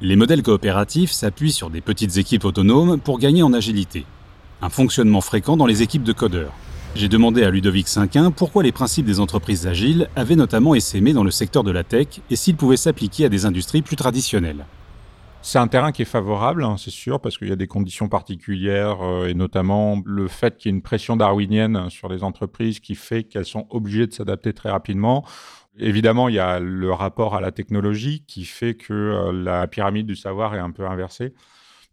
Les 0.00 0.16
modèles 0.16 0.42
coopératifs 0.42 1.12
s'appuient 1.12 1.52
sur 1.52 1.70
des 1.70 1.80
petites 1.80 2.16
équipes 2.16 2.44
autonomes 2.44 2.98
pour 2.98 3.18
gagner 3.18 3.42
en 3.42 3.52
agilité. 3.52 4.04
Un 4.60 4.68
fonctionnement 4.68 5.20
fréquent 5.20 5.56
dans 5.56 5.66
les 5.66 5.82
équipes 5.82 6.02
de 6.02 6.12
codeurs. 6.12 6.52
J'ai 6.94 7.08
demandé 7.08 7.42
à 7.42 7.50
Ludovic 7.50 7.88
Cinquin 7.88 8.30
pourquoi 8.30 8.62
les 8.62 8.72
principes 8.72 9.06
des 9.06 9.18
entreprises 9.18 9.66
agiles 9.66 10.08
avaient 10.14 10.36
notamment 10.36 10.74
essaimé 10.74 11.12
dans 11.12 11.24
le 11.24 11.30
secteur 11.30 11.64
de 11.64 11.70
la 11.70 11.84
tech 11.84 12.20
et 12.30 12.36
s'ils 12.36 12.56
pouvaient 12.56 12.76
s'appliquer 12.76 13.24
à 13.24 13.28
des 13.28 13.46
industries 13.46 13.80
plus 13.80 13.96
traditionnelles. 13.96 14.66
C'est 15.44 15.58
un 15.58 15.66
terrain 15.66 15.90
qui 15.90 16.02
est 16.02 16.04
favorable, 16.04 16.62
hein, 16.62 16.76
c'est 16.78 16.92
sûr, 16.92 17.20
parce 17.20 17.36
qu'il 17.36 17.48
y 17.48 17.52
a 17.52 17.56
des 17.56 17.66
conditions 17.66 18.08
particulières, 18.08 19.02
euh, 19.02 19.26
et 19.26 19.34
notamment 19.34 20.00
le 20.06 20.28
fait 20.28 20.56
qu'il 20.56 20.70
y 20.70 20.72
ait 20.72 20.76
une 20.76 20.82
pression 20.82 21.16
darwinienne 21.16 21.90
sur 21.90 22.08
les 22.08 22.22
entreprises 22.22 22.78
qui 22.78 22.94
fait 22.94 23.24
qu'elles 23.24 23.44
sont 23.44 23.66
obligées 23.70 24.06
de 24.06 24.12
s'adapter 24.12 24.52
très 24.52 24.70
rapidement. 24.70 25.24
Évidemment, 25.78 26.28
il 26.28 26.34
y 26.34 26.38
a 26.38 26.60
le 26.60 26.92
rapport 26.92 27.34
à 27.34 27.40
la 27.40 27.50
technologie 27.50 28.24
qui 28.26 28.44
fait 28.44 28.74
que 28.74 28.92
euh, 28.92 29.32
la 29.32 29.66
pyramide 29.66 30.06
du 30.06 30.16
savoir 30.16 30.54
est 30.54 30.58
un 30.58 30.70
peu 30.70 30.86
inversée. 30.86 31.32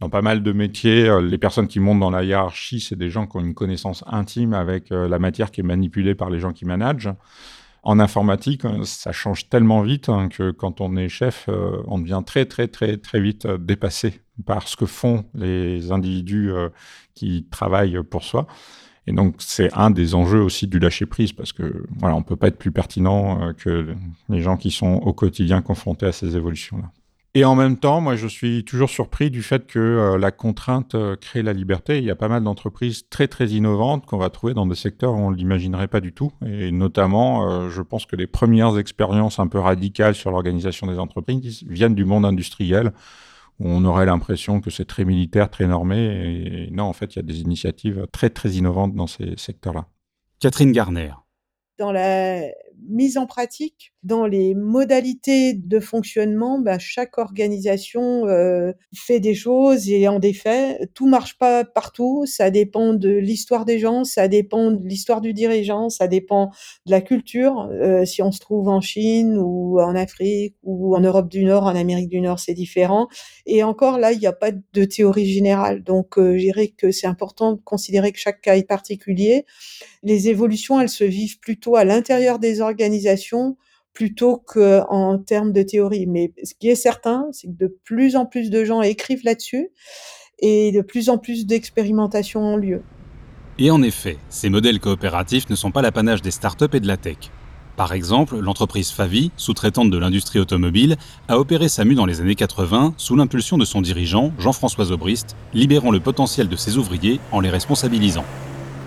Dans 0.01 0.09
pas 0.09 0.21
mal 0.21 0.43
de 0.43 0.51
métiers, 0.51 1.07
euh, 1.07 1.21
les 1.21 1.37
personnes 1.37 1.67
qui 1.67 1.79
montent 1.79 1.99
dans 1.99 2.09
la 2.09 2.23
hiérarchie, 2.23 2.81
c'est 2.81 2.97
des 2.97 3.09
gens 3.09 3.25
qui 3.25 3.37
ont 3.37 3.41
une 3.41 3.53
connaissance 3.53 4.03
intime 4.07 4.53
avec 4.53 4.91
euh, 4.91 5.07
la 5.07 5.17
matière 5.17 5.49
qui 5.51 5.61
est 5.61 5.63
manipulée 5.63 6.13
par 6.13 6.29
les 6.29 6.39
gens 6.39 6.51
qui 6.51 6.65
managent. 6.65 7.09
En 7.81 8.01
informatique, 8.01 8.63
ça 8.83 9.13
change 9.13 9.47
tellement 9.47 9.81
vite 9.81 10.09
hein, 10.09 10.27
que 10.27 10.51
quand 10.51 10.81
on 10.81 10.97
est 10.97 11.07
chef, 11.07 11.47
on 11.87 11.97
devient 11.97 12.21
très 12.25 12.45
très 12.45 12.67
très 12.67 12.97
très 12.97 13.21
vite 13.21 13.47
dépassé 13.47 14.19
par 14.45 14.67
ce 14.67 14.75
que 14.75 14.85
font 14.85 15.23
les 15.33 15.93
individus 15.93 16.51
qui 17.15 17.47
travaillent 17.49 18.03
pour 18.03 18.25
soi. 18.25 18.47
Et 19.09 19.13
donc 19.13 19.35
c'est 19.39 19.73
un 19.73 19.89
des 19.89 20.15
enjeux 20.15 20.41
aussi 20.41 20.67
du 20.67 20.79
lâcher 20.79 21.05
prise 21.05 21.33
parce 21.33 21.51
que 21.51 21.83
voilà, 21.97 22.15
on 22.15 22.21
peut 22.21 22.37
pas 22.37 22.47
être 22.47 22.59
plus 22.59 22.71
pertinent 22.71 23.53
que 23.57 23.95
les 24.29 24.41
gens 24.41 24.55
qui 24.55 24.71
sont 24.71 24.93
au 24.93 25.11
quotidien 25.13 25.61
confrontés 25.61 26.05
à 26.05 26.11
ces 26.11 26.37
évolutions 26.37 26.77
là. 26.77 26.91
Et 27.35 27.45
en 27.45 27.55
même 27.55 27.77
temps, 27.77 28.01
moi, 28.01 28.15
je 28.15 28.25
suis 28.25 28.63
toujours 28.65 28.89
surpris 28.89 29.29
du 29.29 29.43
fait 29.43 29.67
que 29.67 29.77
euh, 29.77 30.17
la 30.17 30.31
contrainte 30.31 30.95
euh, 30.95 31.15
crée 31.15 31.43
la 31.43 31.53
liberté. 31.53 31.99
Il 31.99 32.03
y 32.03 32.09
a 32.09 32.15
pas 32.15 32.27
mal 32.27 32.43
d'entreprises 32.43 33.07
très, 33.07 33.27
très 33.27 33.49
innovantes 33.49 34.07
qu'on 34.07 34.17
va 34.17 34.31
trouver 34.31 34.55
dans 34.55 34.65
des 34.65 34.75
secteurs 34.75 35.13
où 35.13 35.17
on 35.17 35.29
ne 35.29 35.35
l'imaginerait 35.35 35.87
pas 35.87 36.01
du 36.01 36.11
tout. 36.11 36.31
Et 36.43 36.71
notamment, 36.71 37.47
euh, 37.47 37.69
je 37.69 37.83
pense 37.83 38.07
que 38.07 38.15
les 38.15 38.25
premières 38.25 38.79
expériences 38.79 39.37
un 39.37 39.45
peu 39.45 39.59
radicales 39.59 40.15
sur 40.15 40.31
l'organisation 40.31 40.87
des 40.87 40.97
entreprises 40.97 41.63
viennent 41.67 41.93
du 41.93 42.03
monde 42.03 42.25
industriel, 42.25 42.93
on 43.59 43.83
aurait 43.85 44.05
l'impression 44.05 44.61
que 44.61 44.69
c'est 44.69 44.85
très 44.85 45.05
militaire, 45.05 45.49
très 45.49 45.67
normé. 45.67 45.97
Et 45.97 46.71
non, 46.71 46.85
en 46.85 46.93
fait, 46.93 47.15
il 47.15 47.17
y 47.17 47.19
a 47.19 47.23
des 47.23 47.41
initiatives 47.41 48.07
très, 48.11 48.29
très 48.29 48.51
innovantes 48.51 48.95
dans 48.95 49.07
ces 49.07 49.35
secteurs-là. 49.37 49.87
Catherine 50.39 50.71
Garner. 50.71 51.11
Dans 51.77 51.91
la 51.91 52.41
mise 52.87 53.17
en 53.17 53.25
pratique, 53.25 53.93
dans 54.03 54.25
les 54.25 54.55
modalités 54.55 55.53
de 55.53 55.79
fonctionnement, 55.79 56.59
bah, 56.59 56.79
chaque 56.79 57.17
organisation 57.17 58.27
euh, 58.27 58.71
fait 58.95 59.19
des 59.19 59.35
choses 59.35 59.89
et 59.89 60.07
en 60.07 60.21
effet, 60.21 60.87
tout 60.93 61.07
marche 61.07 61.37
pas 61.37 61.65
partout. 61.65 62.23
Ça 62.25 62.49
dépend 62.49 62.93
de 62.93 63.09
l'histoire 63.09 63.65
des 63.65 63.77
gens, 63.77 64.05
ça 64.05 64.29
dépend 64.29 64.71
de 64.71 64.87
l'histoire 64.87 65.19
du 65.19 65.33
dirigeant, 65.33 65.89
ça 65.89 66.07
dépend 66.07 66.51
de 66.85 66.91
la 66.91 67.01
culture. 67.01 67.69
Euh, 67.73 68.05
si 68.05 68.21
on 68.21 68.31
se 68.31 68.39
trouve 68.39 68.69
en 68.69 68.79
Chine 68.79 69.37
ou 69.37 69.81
en 69.81 69.95
Afrique 69.95 70.55
ou 70.63 70.95
en 70.95 71.01
Europe 71.01 71.27
du 71.27 71.43
Nord, 71.43 71.63
en 71.63 71.75
Amérique 71.75 72.09
du 72.09 72.21
Nord, 72.21 72.39
c'est 72.39 72.53
différent. 72.53 73.09
Et 73.45 73.63
encore 73.63 73.97
là, 73.97 74.13
il 74.13 74.19
n'y 74.19 74.27
a 74.27 74.33
pas 74.33 74.51
de 74.51 74.85
théorie 74.85 75.29
générale. 75.29 75.83
Donc, 75.83 76.17
euh, 76.17 76.37
je 76.37 76.43
dirais 76.43 76.69
que 76.69 76.91
c'est 76.91 77.07
important 77.07 77.51
de 77.51 77.61
considérer 77.61 78.13
que 78.13 78.19
chaque 78.19 78.41
cas 78.41 78.55
est 78.55 78.67
particulier. 78.67 79.45
Les 80.03 80.29
évolutions, 80.29 80.79
elles 80.79 80.87
se 80.87 81.03
vivent 81.03 81.39
plutôt 81.39 81.75
à 81.75 81.83
l'intérieur 81.83 82.39
des 82.39 82.61
organisations 82.61 82.68
plutôt 83.93 84.43
qu'en 84.45 85.17
termes 85.17 85.51
de 85.51 85.61
théorie. 85.63 86.07
Mais 86.07 86.31
ce 86.43 86.53
qui 86.57 86.69
est 86.69 86.75
certain, 86.75 87.27
c'est 87.31 87.47
que 87.47 87.57
de 87.57 87.79
plus 87.83 88.15
en 88.15 88.25
plus 88.25 88.49
de 88.49 88.63
gens 88.63 88.81
écrivent 88.81 89.23
là-dessus 89.23 89.69
et 90.39 90.71
de 90.71 90.81
plus 90.81 91.09
en 91.09 91.17
plus 91.17 91.45
d'expérimentations 91.45 92.41
ont 92.41 92.57
lieu. 92.57 92.81
Et 93.57 93.71
en 93.71 93.81
effet, 93.81 94.17
ces 94.29 94.49
modèles 94.49 94.79
coopératifs 94.79 95.49
ne 95.49 95.55
sont 95.55 95.71
pas 95.71 95.81
l'apanage 95.81 96.21
des 96.21 96.31
startups 96.31 96.73
et 96.73 96.79
de 96.79 96.87
la 96.87 96.95
tech. 96.95 97.17
Par 97.75 97.93
exemple, 97.93 98.37
l'entreprise 98.39 98.91
Favi, 98.91 99.31
sous-traitante 99.37 99.89
de 99.89 99.97
l'industrie 99.97 100.39
automobile, 100.39 100.97
a 101.27 101.39
opéré 101.39 101.69
sa 101.69 101.85
mue 101.85 101.95
dans 101.95 102.05
les 102.05 102.21
années 102.21 102.35
80 102.35 102.93
sous 102.97 103.15
l'impulsion 103.15 103.57
de 103.57 103.65
son 103.65 103.81
dirigeant, 103.81 104.31
Jean-François 104.37 104.91
Aubrist, 104.91 105.35
libérant 105.53 105.91
le 105.91 105.99
potentiel 105.99 106.49
de 106.49 106.55
ses 106.55 106.77
ouvriers 106.77 107.19
en 107.31 107.39
les 107.39 107.49
responsabilisant. 107.49 108.25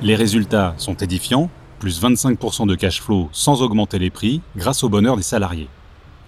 Les 0.02 0.14
résultats 0.14 0.74
sont 0.78 0.94
édifiants, 0.94 1.48
plus 1.82 2.00
25% 2.00 2.68
de 2.68 2.76
cash 2.76 3.02
flow 3.02 3.28
sans 3.32 3.60
augmenter 3.60 3.98
les 3.98 4.10
prix 4.10 4.40
grâce 4.56 4.84
au 4.84 4.88
bonheur 4.88 5.16
des 5.16 5.24
salariés. 5.24 5.66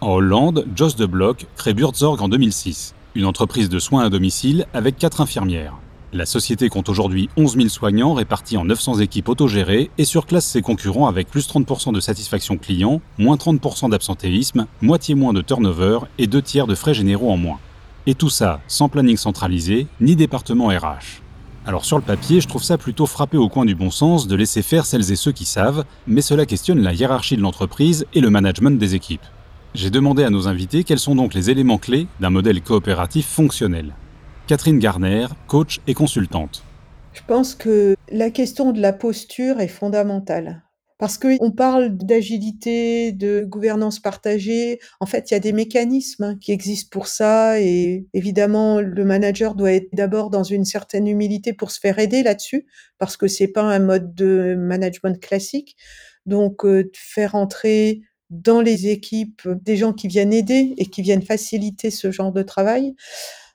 En 0.01 0.09
Hollande, 0.09 0.67
Jos 0.75 0.95
de 0.99 1.07
Block 1.07 1.47
crée 1.57 1.75
Buurtzorg 1.75 2.21
en 2.21 2.29
2006, 2.29 2.97
une 3.15 3.25
entreprise 3.25 3.69
de 3.69 3.79
soins 3.79 4.05
à 4.05 4.11
domicile 4.11 4.67
avec 4.75 4.99
4 4.99 5.21
infirmières. 5.21 5.77
La 6.13 6.27
société 6.27 6.69
compte 6.69 6.89
aujourd'hui 6.89 7.29
11 7.37 7.55
000 7.55 7.69
soignants 7.69 8.15
répartis 8.15 8.57
en 8.57 8.65
900 8.65 8.99
équipes 8.99 9.29
autogérées 9.29 9.93
et 9.97 10.05
surclasse 10.05 10.45
ses 10.45 10.61
concurrents 10.61 11.07
avec 11.07 11.31
plus 11.31 11.49
30% 11.49 11.93
de 11.93 12.01
satisfaction 12.01 12.57
client, 12.57 13.01
moins 13.19 13.37
30% 13.37 13.91
d'absentéisme, 13.91 14.67
moitié 14.83 15.15
moins 15.15 15.33
de 15.33 15.41
turnover 15.41 16.01
et 16.19 16.27
deux 16.27 16.43
tiers 16.43 16.67
de 16.67 16.75
frais 16.75 16.95
généraux 16.95 17.31
en 17.31 17.37
moins. 17.37 17.61
Et 18.09 18.17
tout 18.17 18.29
ça 18.29 18.61
sans 18.67 18.89
planning 18.89 19.17
centralisé 19.17 19.87
ni 20.01 20.17
département 20.17 20.67
RH. 20.67 21.24
Alors 21.67 21.87
sur 21.87 21.97
le 21.97 22.05
papier, 22.05 22.43
je 22.43 22.49
trouve 22.49 22.63
ça 22.63 22.77
plutôt 22.77 23.07
frappé 23.07 23.39
au 23.39 23.49
coin 23.49 23.65
du 23.65 23.75
bon 23.75 23.91
sens 23.91 24.27
de 24.27 24.37
laisser 24.37 24.61
faire 24.61 24.85
celles 24.85 25.11
et 25.11 25.17
ceux 25.17 25.33
qui 25.33 25.47
savent, 25.47 25.85
mais 26.07 26.21
cela 26.21 26.45
questionne 26.45 26.81
la 26.81 26.93
hiérarchie 26.93 27.37
de 27.37 27.41
l'entreprise 27.41 28.05
et 28.13 28.21
le 28.21 28.29
management 28.29 28.79
des 28.79 28.95
équipes. 28.95 29.25
J'ai 29.75 29.89
demandé 29.89 30.25
à 30.25 30.31
nos 30.31 30.47
invités 30.47 30.85
quels 30.85 30.99
sont 30.99 31.15
donc 31.15 31.33
les 31.33 31.49
éléments 31.49 31.79
clés 31.79 32.07
d'un 32.21 32.29
modèle 32.29 32.61
coopératif 32.61 33.27
fonctionnel. 33.27 33.95
Catherine 34.47 34.79
Garner, 34.79 35.27
coach 35.47 35.81
et 35.87 35.95
consultante. 35.95 36.63
Je 37.15 37.23
pense 37.27 37.55
que 37.55 37.97
la 38.13 38.31
question 38.31 38.73
de 38.73 38.81
la 38.81 38.93
posture 38.93 39.59
est 39.61 39.69
fondamentale. 39.69 40.63
Parce 40.99 41.19
qu'on 41.19 41.51
parle 41.51 41.97
d'agilité, 41.97 43.13
de 43.13 43.45
gouvernance 43.45 43.99
partagée. 43.99 44.79
En 45.01 45.07
fait, 45.07 45.31
il 45.31 45.35
y 45.35 45.37
a 45.37 45.41
des 45.41 45.53
mécanismes 45.53 46.25
hein, 46.25 46.39
qui 46.41 46.53
existent 46.53 46.89
pour 46.91 47.09
ça. 47.09 47.61
Et 47.61 48.07
évidemment, 48.15 48.81
le 48.81 49.05
manager 49.05 49.57
doit 49.57 49.73
être 49.73 49.89
d'abord 49.93 50.31
dans 50.31 50.45
une 50.45 50.65
certaine 50.65 51.09
humilité 51.09 51.53
pour 51.53 51.73
se 51.73 51.81
faire 51.81 51.99
aider 51.99 52.23
là-dessus, 52.23 52.67
parce 52.99 53.17
que 53.17 53.27
c'est 53.27 53.49
pas 53.49 53.63
un 53.63 53.81
mode 53.81 54.15
de 54.15 54.55
management 54.57 55.21
classique. 55.21 55.77
Donc, 56.27 56.65
euh, 56.65 56.91
faire 56.95 57.35
entrer 57.35 58.03
dans 58.31 58.61
les 58.61 58.89
équipes 58.89 59.49
des 59.49 59.77
gens 59.77 59.93
qui 59.93 60.09
viennent 60.09 60.33
aider 60.33 60.75
et 60.79 60.87
qui 60.87 61.03
viennent 61.03 61.23
faciliter 61.23 61.91
ce 61.91 62.11
genre 62.11 62.33
de 62.33 62.43
travail. 62.43 62.95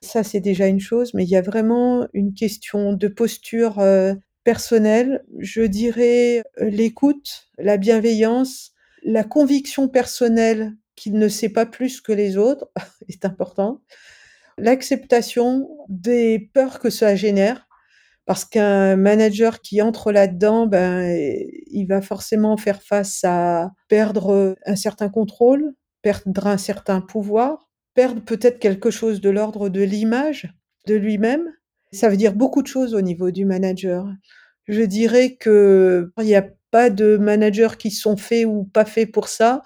Ça, 0.02 0.24
c'est 0.24 0.40
déjà 0.40 0.66
une 0.66 0.80
chose, 0.80 1.12
mais 1.14 1.24
il 1.24 1.30
y 1.30 1.36
a 1.36 1.42
vraiment 1.42 2.06
une 2.14 2.32
question 2.34 2.92
de 2.94 3.08
posture 3.08 3.78
euh, 3.80 4.14
personnel, 4.44 5.24
je 5.38 5.62
dirais 5.62 6.42
euh, 6.60 6.70
l'écoute, 6.70 7.48
la 7.58 7.76
bienveillance, 7.76 8.72
la 9.02 9.24
conviction 9.24 9.88
personnelle 9.88 10.74
qu'il 10.96 11.14
ne 11.14 11.28
sait 11.28 11.48
pas 11.48 11.66
plus 11.66 12.00
que 12.00 12.12
les 12.12 12.36
autres 12.36 12.70
est 13.08 13.24
important, 13.24 13.80
l'acceptation 14.58 15.68
des 15.88 16.50
peurs 16.52 16.78
que 16.78 16.90
ça 16.90 17.16
génère, 17.16 17.66
parce 18.26 18.44
qu'un 18.44 18.96
manager 18.96 19.60
qui 19.60 19.82
entre 19.82 20.12
là-dedans, 20.12 20.66
ben, 20.66 21.12
il 21.66 21.86
va 21.86 22.00
forcément 22.00 22.56
faire 22.56 22.82
face 22.82 23.24
à 23.24 23.72
perdre 23.88 24.56
un 24.66 24.76
certain 24.76 25.08
contrôle, 25.08 25.74
perdre 26.02 26.46
un 26.46 26.58
certain 26.58 27.00
pouvoir, 27.00 27.70
perdre 27.94 28.20
peut-être 28.22 28.58
quelque 28.60 28.90
chose 28.90 29.20
de 29.20 29.30
l'ordre 29.30 29.68
de 29.68 29.82
l'image 29.82 30.52
de 30.86 30.94
lui-même, 30.94 31.50
ça 31.92 32.08
veut 32.08 32.16
dire 32.16 32.34
beaucoup 32.34 32.62
de 32.62 32.66
choses 32.66 32.94
au 32.94 33.00
niveau 33.00 33.30
du 33.30 33.44
manager. 33.44 34.06
Je 34.66 34.82
dirais 34.82 35.36
que 35.36 36.12
il 36.18 36.24
n'y 36.24 36.34
a 36.34 36.46
pas 36.70 36.90
de 36.90 37.16
managers 37.16 37.76
qui 37.78 37.90
sont 37.90 38.16
faits 38.16 38.46
ou 38.46 38.64
pas 38.64 38.84
faits 38.84 39.10
pour 39.10 39.28
ça. 39.28 39.62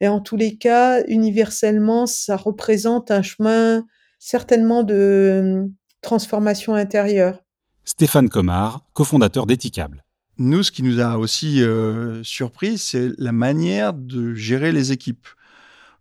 Et 0.00 0.08
en 0.08 0.20
tous 0.20 0.36
les 0.36 0.56
cas, 0.56 1.02
universellement, 1.06 2.06
ça 2.06 2.36
représente 2.36 3.10
un 3.10 3.22
chemin 3.22 3.84
certainement 4.18 4.82
de 4.82 5.62
hum, 5.64 5.72
transformation 6.00 6.74
intérieure. 6.74 7.42
Stéphane 7.84 8.28
Comard, 8.28 8.84
cofondateur 8.94 9.46
d'Ethicable. 9.46 10.04
Nous, 10.38 10.64
ce 10.64 10.72
qui 10.72 10.82
nous 10.82 11.00
a 11.00 11.16
aussi 11.16 11.62
euh, 11.62 12.22
surpris, 12.22 12.78
c'est 12.78 13.10
la 13.16 13.32
manière 13.32 13.94
de 13.94 14.34
gérer 14.34 14.72
les 14.72 14.92
équipes. 14.92 15.26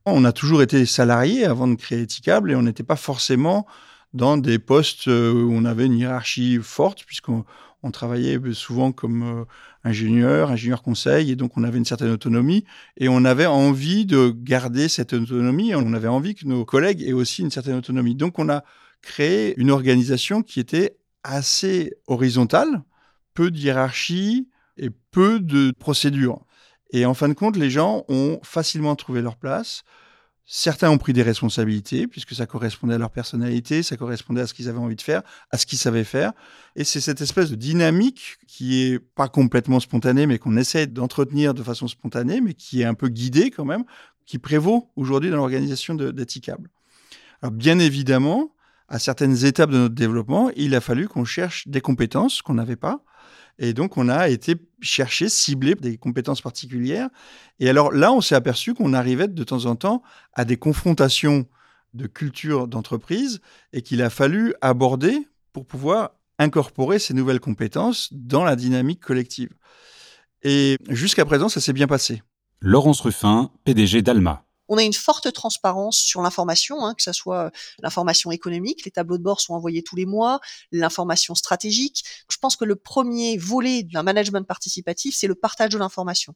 On 0.06 0.26
a 0.26 0.34
toujours 0.34 0.62
été 0.62 0.86
salariés 0.86 1.46
avant 1.46 1.68
de 1.68 1.76
créer 1.76 2.02
Ethicable 2.02 2.52
et 2.52 2.56
on 2.56 2.64
n'était 2.64 2.84
pas 2.84 2.98
forcément 2.98 3.66
dans 4.16 4.38
des 4.38 4.60
postes 4.60 5.08
euh, 5.08 5.34
où 5.34 5.52
on 5.54 5.66
avait 5.66 5.86
une 5.86 5.98
hiérarchie 5.98 6.58
forte, 6.62 7.04
puisqu'on 7.06 7.44
travaillait 7.92 8.40
souvent 8.54 8.92
comme 8.92 9.24
euh, 9.24 9.46
ingénieur, 9.84 10.50
ingénieur 10.50 10.82
conseil, 10.82 11.32
et 11.32 11.36
donc 11.36 11.58
on 11.58 11.64
avait 11.64 11.78
une 11.78 11.86
certaine 11.86 12.12
autonomie, 12.12 12.64
et 12.98 13.10
on 13.10 13.26
avait 13.26 13.46
envie 13.46 14.06
de 14.06 14.34
garder 14.36 14.88
cette 14.88 15.14
autonomie, 15.14 15.76
on 15.76 15.94
avait 15.94 16.08
envie 16.08 16.34
que 16.34 16.48
nos 16.48 16.66
collègues 16.66 17.04
aient 17.04 17.14
aussi 17.14 17.42
une 17.42 17.52
certaine 17.52 17.76
autonomie. 17.76 18.16
Donc 18.16 18.40
on 18.40 18.50
a 18.50 18.64
créé 19.02 19.54
une 19.58 19.70
organisation 19.70 20.42
qui 20.42 20.60
était 20.60 20.98
assez 21.24 21.94
horizontale, 22.08 22.84
peu 23.34 23.52
de 23.52 23.58
hiérarchie 23.58 24.48
et 24.78 24.90
peu 25.12 25.40
de 25.40 25.72
procédures. 25.78 26.46
Et 26.92 27.06
en 27.06 27.14
fin 27.14 27.28
de 27.28 27.34
compte, 27.34 27.58
les 27.58 27.70
gens 27.70 28.06
ont 28.08 28.40
facilement 28.44 28.96
trouvé 28.96 29.22
leur 29.22 29.36
place, 29.36 29.84
Certains 30.48 30.92
ont 30.92 31.00
pris 31.00 31.14
des 31.14 31.24
responsabilités, 31.24 32.06
puisque 32.06 32.36
ça 32.36 32.46
correspondait 32.46 32.94
à 32.94 32.98
leur 33.00 33.10
personnalité, 33.10 33.82
ça 33.82 33.98
correspondait 33.98 34.42
à 34.42 34.48
ce 34.48 34.54
qu'ils 34.54 34.70
avaient 34.70 34.80
envie 34.80 34.96
de 34.96 35.02
faire, 35.02 35.24
à 35.50 35.58
ce 35.58 35.66
qu'ils 35.66 35.80
savaient 35.80 36.04
faire. 36.04 36.34
Et 36.76 36.84
c'est 36.84 37.02
cette 37.02 37.22
espèce 37.22 37.50
de 37.50 37.56
dynamique 37.56 38.38
qui 38.48 38.84
est 38.84 39.00
pas 39.00 39.28
complètement 39.28 39.80
spontanée, 39.80 40.28
mais 40.28 40.38
qu'on 40.38 40.56
essaie 40.56 40.86
d'entretenir 40.86 41.56
de 41.56 41.64
façon 41.64 41.88
spontanée, 41.88 42.42
mais 42.42 42.54
qui 42.54 42.82
est 42.82 42.86
un 42.86 42.94
peu 42.94 43.08
guidée 43.08 43.50
quand 43.50 43.66
même, 43.66 43.86
qui 44.26 44.38
prévaut 44.38 44.92
aujourd'hui 44.96 45.32
dans 45.32 45.38
l'organisation 45.38 45.96
d'Ethicable. 45.96 46.70
Alors 47.42 47.52
bien 47.52 47.80
évidemment, 47.80 48.56
à 48.88 49.00
certaines 49.00 49.46
étapes 49.46 49.72
de 49.72 49.78
notre 49.78 49.96
développement, 49.96 50.52
il 50.56 50.76
a 50.76 50.82
fallu 50.82 51.08
qu'on 51.08 51.26
cherche 51.26 51.68
des 51.68 51.82
compétences 51.82 52.42
qu'on 52.42 52.56
n'avait 52.56 52.76
pas, 52.76 53.04
et 53.58 53.74
donc, 53.74 53.98
on 53.98 54.10
a 54.10 54.30
été 54.30 54.56
chercher, 54.82 55.30
cibler 55.30 55.76
des 55.76 55.98
compétences 55.98 56.42
particulières. 56.42 57.10
Et 57.60 57.70
alors 57.70 57.92
là, 57.92 58.12
on 58.12 58.22
s'est 58.22 58.36
aperçu 58.36 58.74
qu'on 58.74 58.94
arrivait 58.94 59.28
de 59.28 59.44
temps 59.44 59.66
en 59.66 59.76
temps 59.76 60.04
à 60.34 60.46
des 60.46 60.58
confrontations 60.58 61.48
de 61.94 62.08
culture 62.08 62.68
d'entreprise 62.68 63.40
et 63.72 63.82
qu'il 63.82 64.02
a 64.02 64.10
fallu 64.10 64.54
aborder 64.62 65.28
pour 65.54 65.66
pouvoir 65.66 66.12
incorporer 66.38 67.00
ces 67.00 67.14
nouvelles 67.14 67.40
compétences 67.40 68.10
dans 68.12 68.44
la 68.44 68.58
dynamique 68.58 69.00
collective. 69.00 69.50
Et 70.44 70.78
jusqu'à 70.90 71.24
présent, 71.24 71.48
ça 71.48 71.62
s'est 71.62 71.74
bien 71.74 71.88
passé. 71.88 72.22
Laurence 72.60 73.00
Ruffin, 73.00 73.52
PDG 73.64 74.02
d'Alma. 74.02 74.46
On 74.68 74.78
a 74.78 74.84
une 74.84 74.94
forte 74.94 75.32
transparence 75.32 75.98
sur 75.98 76.22
l'information, 76.22 76.86
hein, 76.86 76.94
que 76.96 77.04
ce 77.04 77.14
soit 77.14 77.52
l'information 77.82 78.32
économique, 78.32 78.86
les 78.86 78.92
tableaux 78.92 79.18
de 79.18 79.24
bord 79.24 79.42
sont 79.42 79.54
envoyés 79.54 79.84
tous 79.84 79.96
les 79.96 80.06
mois, 80.06 80.40
l'information 80.72 81.36
stratégique. 81.36 82.04
Je 82.30 82.38
pense 82.38 82.56
que 82.56 82.66
le 82.66 82.76
premier 82.76 83.38
volet 83.38 83.84
d'un 83.84 84.04
management 84.04 84.46
participatif, 84.48 85.16
c'est 85.18 85.28
le 85.28 85.36
partage 85.36 85.70
de 85.70 85.78
l'information. 85.78 86.34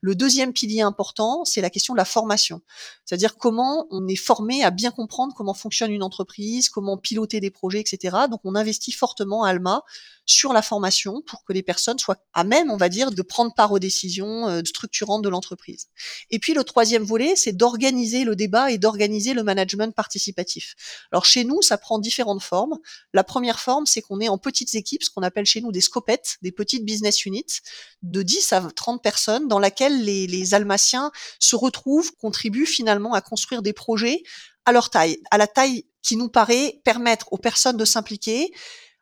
Le 0.00 0.14
deuxième 0.14 0.52
pilier 0.52 0.80
important, 0.80 1.44
c'est 1.44 1.60
la 1.60 1.70
question 1.70 1.94
de 1.94 1.98
la 1.98 2.04
formation, 2.04 2.60
c'est-à-dire 3.04 3.36
comment 3.36 3.86
on 3.90 4.06
est 4.08 4.16
formé 4.16 4.64
à 4.64 4.70
bien 4.70 4.90
comprendre 4.90 5.34
comment 5.36 5.54
fonctionne 5.54 5.92
une 5.92 6.02
entreprise, 6.02 6.68
comment 6.68 6.96
piloter 6.96 7.40
des 7.40 7.50
projets, 7.50 7.80
etc. 7.80 8.16
Donc 8.30 8.40
on 8.44 8.54
investit 8.54 8.92
fortement 8.92 9.44
à 9.44 9.50
Alma 9.50 9.82
sur 10.28 10.52
la 10.52 10.60
formation 10.60 11.22
pour 11.22 11.42
que 11.44 11.54
les 11.54 11.62
personnes 11.62 11.98
soient 11.98 12.18
à 12.34 12.44
même, 12.44 12.70
on 12.70 12.76
va 12.76 12.90
dire, 12.90 13.10
de 13.10 13.22
prendre 13.22 13.54
part 13.54 13.72
aux 13.72 13.78
décisions 13.78 14.46
euh, 14.46 14.60
structurantes 14.64 15.22
de 15.22 15.28
l'entreprise. 15.30 15.86
Et 16.30 16.38
puis 16.38 16.52
le 16.52 16.64
troisième 16.64 17.02
volet, 17.02 17.34
c'est 17.34 17.56
le 17.72 18.34
débat 18.34 18.70
et 18.70 18.78
d'organiser 18.78 19.34
le 19.34 19.42
management 19.42 19.94
participatif. 19.94 20.74
Alors 21.12 21.24
chez 21.24 21.44
nous, 21.44 21.62
ça 21.62 21.78
prend 21.78 21.98
différentes 21.98 22.42
formes. 22.42 22.78
La 23.12 23.24
première 23.24 23.60
forme, 23.60 23.86
c'est 23.86 24.02
qu'on 24.02 24.20
est 24.20 24.28
en 24.28 24.38
petites 24.38 24.74
équipes, 24.74 25.02
ce 25.02 25.10
qu'on 25.10 25.22
appelle 25.22 25.46
chez 25.46 25.60
nous 25.60 25.72
des 25.72 25.80
scopettes, 25.80 26.36
des 26.42 26.52
petites 26.52 26.84
business 26.84 27.24
units 27.24 27.60
de 28.02 28.22
10 28.22 28.52
à 28.52 28.60
30 28.74 29.02
personnes 29.02 29.48
dans 29.48 29.58
laquelle 29.58 30.04
les, 30.04 30.26
les 30.26 30.54
almaciens 30.54 31.10
se 31.38 31.56
retrouvent, 31.56 32.12
contribuent 32.16 32.66
finalement 32.66 33.14
à 33.14 33.20
construire 33.20 33.62
des 33.62 33.72
projets 33.72 34.22
à 34.64 34.72
leur 34.72 34.90
taille, 34.90 35.18
à 35.30 35.38
la 35.38 35.46
taille 35.46 35.84
qui 36.02 36.16
nous 36.16 36.28
paraît 36.28 36.80
permettre 36.84 37.32
aux 37.32 37.38
personnes 37.38 37.76
de 37.76 37.84
s'impliquer 37.84 38.52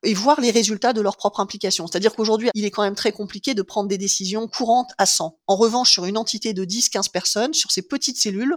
et 0.03 0.15
voir 0.15 0.41
les 0.41 0.51
résultats 0.51 0.93
de 0.93 1.01
leur 1.01 1.17
propre 1.17 1.41
implication. 1.41 1.87
C'est-à-dire 1.87 2.15
qu'aujourd'hui, 2.15 2.51
il 2.55 2.65
est 2.65 2.71
quand 2.71 2.83
même 2.83 2.95
très 2.95 3.13
compliqué 3.13 3.55
de 3.55 3.63
prendre 3.63 3.89
des 3.89 3.99
décisions 3.99 4.47
courantes 4.47 4.91
à 4.99 5.07
100. 5.07 5.39
En 5.47 5.57
revanche, 5.57 5.91
sur 5.91 6.05
une 6.05 6.19
entité 6.19 6.53
de 6.53 6.65
10-15 6.65 7.11
personnes, 7.11 7.55
sur 7.55 7.71
ces 7.73 7.83
petites 7.83 8.19
cellules, 8.19 8.57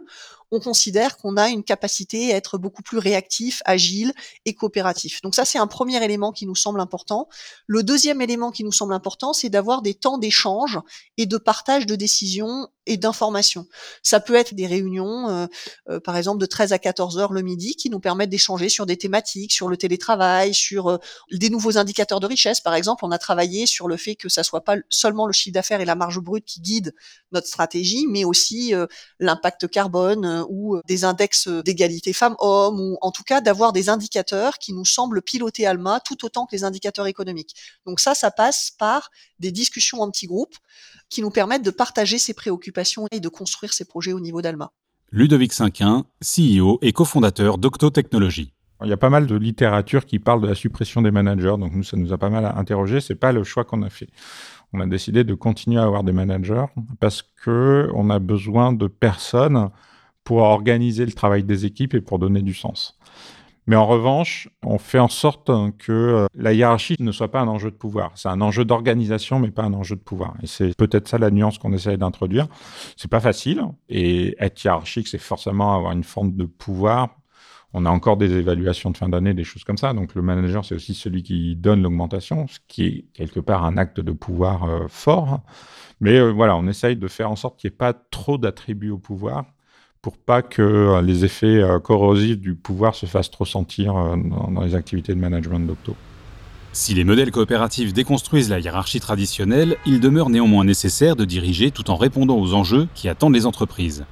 on 0.52 0.60
considère 0.60 1.18
qu'on 1.18 1.38
a 1.38 1.50
une 1.50 1.64
capacité 1.64 2.34
à 2.34 2.38
être 2.38 2.58
beaucoup 2.58 2.82
plus 2.82 2.98
réactif, 2.98 3.62
agile 3.66 4.14
et 4.46 4.54
coopératif. 4.54 5.22
Donc 5.22 5.36
ça, 5.36 5.46
c'est 5.46 5.60
un 5.60 5.68
premier 5.68 6.04
élément 6.04 6.32
qui 6.32 6.46
nous 6.46 6.56
semble 6.56 6.80
important. 6.80 7.28
Le 7.68 7.84
deuxième 7.84 8.22
élément 8.22 8.52
qui 8.52 8.64
nous 8.64 8.72
semble 8.72 8.94
important, 8.94 9.34
c'est 9.34 9.50
d'avoir 9.50 9.82
des 9.82 9.94
temps 9.94 10.18
d'échange 10.18 10.80
et 11.18 11.26
de 11.26 11.38
partage 11.38 11.86
de 11.86 11.96
décisions 11.96 12.68
et 12.90 12.98
d'informations. 12.98 13.68
Ça 14.02 14.20
peut 14.20 14.34
être 14.34 14.56
des 14.56 14.66
réunions, 14.66 15.30
euh, 15.30 15.46
euh, 15.90 16.00
par 16.00 16.18
exemple, 16.18 16.42
de 16.42 16.46
13 16.48 16.74
à 16.74 16.80
14 16.80 17.20
heures 17.20 17.32
le 17.32 17.44
midi, 17.44 17.76
qui 17.76 17.90
nous 17.92 18.00
permettent 18.00 18.32
d'échanger 18.32 18.68
sur 18.68 18.88
des 18.88 18.98
thématiques, 18.98 19.54
sur 19.54 19.70
le 19.70 19.78
télétravail, 19.78 20.56
sur 20.56 20.88
euh, 20.88 20.98
des 21.32 21.52
nouveaux 21.52 21.78
indicateurs 21.78 22.20
de 22.20 22.26
richesse. 22.26 22.62
Par 22.62 22.74
exemple, 22.74 23.06
on 23.06 23.12
a 23.12 23.20
travaillé 23.20 23.68
sur 23.68 23.88
le 23.88 23.96
fait 23.96 24.16
que 24.16 24.28
ça 24.28 24.44
soit 24.44 24.64
pas 24.64 24.78
seulement 24.90 25.28
le 25.28 25.34
chiffre 25.34 25.54
d'affaires 25.54 25.82
et 25.82 25.86
la 25.86 25.96
marge 25.96 26.20
brute 26.20 26.46
qui 26.46 26.62
guident 26.62 26.96
notre 27.32 27.48
stratégie, 27.48 28.08
mais 28.08 28.26
aussi 28.26 28.74
l'impact 29.20 29.68
carbone 29.68 30.39
euh, 30.40 30.46
ou 30.50 30.76
euh, 30.76 30.82
des 30.88 31.04
index 31.04 31.48
euh, 31.48 31.62
d'égalité 31.62 32.14
femmes-hommes, 32.14 32.80
ou 32.80 32.98
en 33.02 33.12
tout 33.12 33.24
cas 33.24 33.42
d'avoir 33.42 33.74
des 33.74 33.90
indicateurs 33.90 34.58
qui 34.58 34.74
nous 34.74 34.86
semblent 34.86 35.22
piloter 35.22 35.66
Alma 35.66 36.00
tout 36.00 36.26
autant 36.26 36.46
que 36.46 36.56
les 36.56 36.64
indicateurs 36.64 37.08
économiques. 37.08 37.56
Donc 37.86 38.00
ça, 38.00 38.16
ça 38.16 38.32
passe 38.32 38.72
par 38.78 39.10
des 39.40 39.52
discussions 39.52 40.02
en 40.02 40.10
petits 40.10 40.28
groupes 40.28 40.56
qui 41.10 41.22
nous 41.22 41.32
permettent 41.32 41.64
de 41.64 41.72
partager 41.72 42.18
ces 42.18 42.34
préoccupations 42.34 43.08
et 43.12 43.20
de 43.20 43.30
construire 43.30 43.74
ces 43.74 43.86
projets 43.86 44.14
au 44.14 44.20
niveau 44.20 44.42
d'Alma. 44.42 44.72
Ludovic 45.12 45.54
Cinquin, 45.54 46.06
CEO 46.22 46.78
et 46.82 46.94
cofondateur 46.94 47.58
d'Octotechnologie. 47.58 48.54
Il 48.84 48.90
y 48.90 48.94
a 48.94 48.98
pas 48.98 49.10
mal 49.10 49.28
de 49.28 49.36
littérature 49.36 50.06
qui 50.06 50.20
parle 50.20 50.42
de 50.42 50.48
la 50.48 50.56
suppression 50.56 51.02
des 51.02 51.12
managers, 51.12 51.56
donc 51.60 51.74
nous, 51.74 51.84
ça 51.84 51.98
nous 51.98 52.14
a 52.14 52.18
pas 52.18 52.30
mal 52.30 52.46
interrogé. 52.46 53.02
C'est 53.02 53.16
pas 53.16 53.34
le 53.34 53.44
choix 53.44 53.66
qu'on 53.66 53.82
a 53.82 53.90
fait. 53.90 54.08
On 54.72 54.80
a 54.80 54.86
décidé 54.86 55.24
de 55.24 55.34
continuer 55.34 55.80
à 55.80 55.84
avoir 55.84 56.04
des 56.04 56.14
managers 56.14 56.66
parce 57.00 57.22
que 57.22 57.90
on 57.94 58.10
a 58.10 58.20
besoin 58.20 58.72
de 58.72 58.88
personnes 58.88 59.70
pour 60.30 60.44
organiser 60.44 61.08
le 61.08 61.12
travail 61.12 61.44
des 61.44 61.66
équipes 61.66 61.96
et 61.96 62.02
pour 62.02 62.20
donner 62.20 62.44
du 62.44 62.54
sens. 62.54 63.00
Mais 63.66 63.76
en 63.76 63.88
revanche, 63.88 64.48
on 64.64 64.78
fait 64.78 65.00
en 65.00 65.08
sorte 65.08 65.50
que 65.80 65.92
euh, 65.92 66.28
la 66.36 66.54
hiérarchie 66.54 66.96
ne 67.00 67.12
soit 67.12 67.32
pas 67.32 67.42
un 67.42 67.48
enjeu 67.48 67.72
de 67.72 67.76
pouvoir. 67.76 68.12
C'est 68.14 68.30
un 68.30 68.40
enjeu 68.40 68.64
d'organisation, 68.64 69.40
mais 69.40 69.50
pas 69.50 69.64
un 69.64 69.74
enjeu 69.74 69.96
de 69.96 70.02
pouvoir. 70.02 70.36
Et 70.44 70.46
c'est 70.46 70.78
peut-être 70.78 71.08
ça 71.08 71.18
la 71.18 71.32
nuance 71.32 71.58
qu'on 71.58 71.74
essaye 71.74 71.98
d'introduire. 71.98 72.48
C'est 72.96 73.10
pas 73.10 73.20
facile. 73.20 73.64
Et 73.90 74.36
être 74.38 74.64
hiérarchique, 74.64 75.08
c'est 75.08 75.18
forcément 75.18 75.74
avoir 75.74 75.94
une 75.94 76.04
forme 76.04 76.36
de 76.36 76.46
pouvoir. 76.46 77.10
On 77.74 77.88
a 77.88 77.90
encore 77.90 78.18
des 78.18 78.32
évaluations 78.34 78.92
de 78.92 78.98
fin 78.98 79.10
d'année, 79.10 79.34
des 79.34 79.44
choses 79.44 79.64
comme 79.64 79.80
ça. 79.80 79.94
Donc 79.94 80.14
le 80.14 80.22
manager, 80.22 80.64
c'est 80.64 80.76
aussi 80.76 80.94
celui 80.94 81.24
qui 81.24 81.56
donne 81.56 81.82
l'augmentation, 81.82 82.46
ce 82.46 82.60
qui 82.68 82.86
est 82.86 83.06
quelque 83.16 83.40
part 83.40 83.66
un 83.66 83.78
acte 83.78 84.00
de 84.00 84.12
pouvoir 84.12 84.66
euh, 84.66 84.86
fort. 84.90 85.42
Mais 86.02 86.20
euh, 86.20 86.30
voilà, 86.30 86.56
on 86.56 86.68
essaye 86.68 86.98
de 86.98 87.08
faire 87.08 87.32
en 87.32 87.36
sorte 87.36 87.60
qu'il 87.60 87.72
n'y 87.72 87.74
ait 87.74 87.78
pas 87.78 87.94
trop 87.94 88.38
d'attributs 88.38 88.92
au 88.92 89.00
pouvoir 89.00 89.46
pour 90.02 90.18
pas 90.18 90.42
que 90.42 90.62
euh, 90.62 91.02
les 91.02 91.26
effets 91.26 91.62
euh, 91.62 91.80
corrosifs 91.80 92.40
du 92.40 92.56
pouvoir 92.56 92.96
se 92.96 93.06
fassent 93.06 93.32
trop 93.32 93.46
sentir 93.46 93.98
euh, 93.98 94.16
dans, 94.16 94.62
les 94.62 94.76
activités 94.76 95.14
de 95.14 95.20
management 95.20 95.60
d'Octo. 95.60 95.96
Si 96.72 96.94
les 96.94 97.04
modèles 97.04 97.32
coopératifs 97.32 97.94
déconstruisent 97.94 98.50
la 98.50 98.60
hiérarchie 98.60 99.00
traditionnelle, 99.00 99.76
il 99.86 100.00
demeure 100.00 100.30
néanmoins 100.30 100.64
nécessaire 100.64 101.16
de 101.16 101.26
diriger 101.26 101.72
tout 101.72 101.90
en 101.90 101.96
répondant 101.96 102.38
aux 102.38 102.54
enjeux 102.54 102.88
qui 102.94 103.10
attendent 103.10 103.34
les 103.34 103.46
entreprises. 103.46 104.06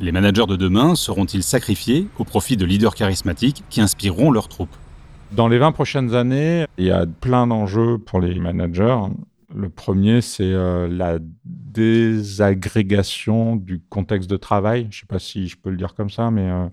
Les 0.00 0.12
managers 0.12 0.46
de 0.46 0.56
demain 0.56 0.94
seront-ils 0.94 1.42
sacrifiés 1.42 2.08
au 2.18 2.24
profit 2.24 2.56
de 2.56 2.64
leaders 2.64 2.94
charismatiques 2.94 3.64
qui 3.68 3.80
inspireront 3.80 4.30
leurs 4.30 4.48
troupes? 4.48 4.74
Dans 5.32 5.48
les 5.48 5.58
20 5.58 5.72
prochaines 5.72 6.14
années, 6.14 6.66
il 6.78 6.86
y 6.86 6.90
a 6.90 7.04
plein 7.06 7.46
d'enjeux 7.46 7.98
pour 7.98 8.20
les 8.20 8.38
managers. 8.38 8.98
Le 9.54 9.68
premier, 9.68 10.20
c'est 10.20 10.52
la 10.52 11.18
désagrégation 11.74 13.56
du 13.56 13.80
contexte 13.80 14.30
de 14.30 14.36
travail. 14.36 14.82
Je 14.90 14.98
ne 14.98 15.00
sais 15.00 15.06
pas 15.06 15.18
si 15.18 15.48
je 15.48 15.56
peux 15.56 15.70
le 15.70 15.76
dire 15.76 15.94
comme 15.94 16.10
ça, 16.10 16.30
mais 16.30 16.48
euh, 16.48 16.68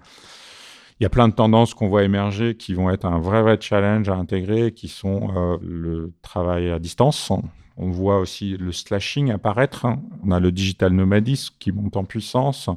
il 1.00 1.04
y 1.04 1.06
a 1.06 1.10
plein 1.10 1.28
de 1.28 1.34
tendances 1.34 1.74
qu'on 1.74 1.90
voit 1.90 2.04
émerger 2.04 2.56
qui 2.56 2.74
vont 2.74 2.90
être 2.90 3.06
un 3.06 3.20
vrai, 3.20 3.42
vrai 3.42 3.58
challenge 3.60 4.08
à 4.10 4.16
intégrer, 4.16 4.72
qui 4.72 4.88
sont 4.88 5.30
euh, 5.36 5.58
le 5.62 6.14
travail 6.22 6.70
à 6.70 6.80
distance. 6.80 7.32
On 7.78 7.90
voit 7.90 8.20
aussi 8.20 8.58
le 8.58 8.72
slashing 8.72 9.32
apparaître. 9.32 9.88
On 10.24 10.32
a 10.32 10.40
le 10.40 10.52
digital 10.52 10.94
nomadisme 10.94 11.56
qui 11.60 11.72
monte 11.72 11.98
en 11.98 12.04
puissance, 12.04 12.70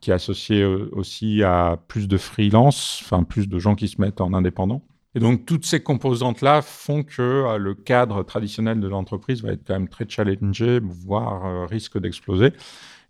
qui 0.00 0.10
est 0.10 0.14
associé 0.14 0.64
aussi 0.64 1.42
à 1.44 1.78
plus 1.86 2.08
de 2.08 2.16
freelance, 2.16 3.00
enfin 3.04 3.22
plus 3.22 3.48
de 3.48 3.58
gens 3.58 3.76
qui 3.76 3.88
se 3.88 4.00
mettent 4.00 4.20
en 4.20 4.34
indépendant. 4.34 4.82
Et 5.14 5.20
donc, 5.20 5.46
toutes 5.46 5.64
ces 5.64 5.82
composantes-là 5.82 6.60
font 6.60 7.02
que 7.02 7.22
euh, 7.22 7.56
le 7.56 7.74
cadre 7.74 8.22
traditionnel 8.22 8.78
de 8.80 8.88
l'entreprise 8.88 9.42
va 9.42 9.52
être 9.52 9.66
quand 9.66 9.74
même 9.74 9.88
très 9.88 10.06
challengé, 10.08 10.80
voire 10.82 11.46
euh, 11.46 11.66
risque 11.66 11.98
d'exploser. 11.98 12.52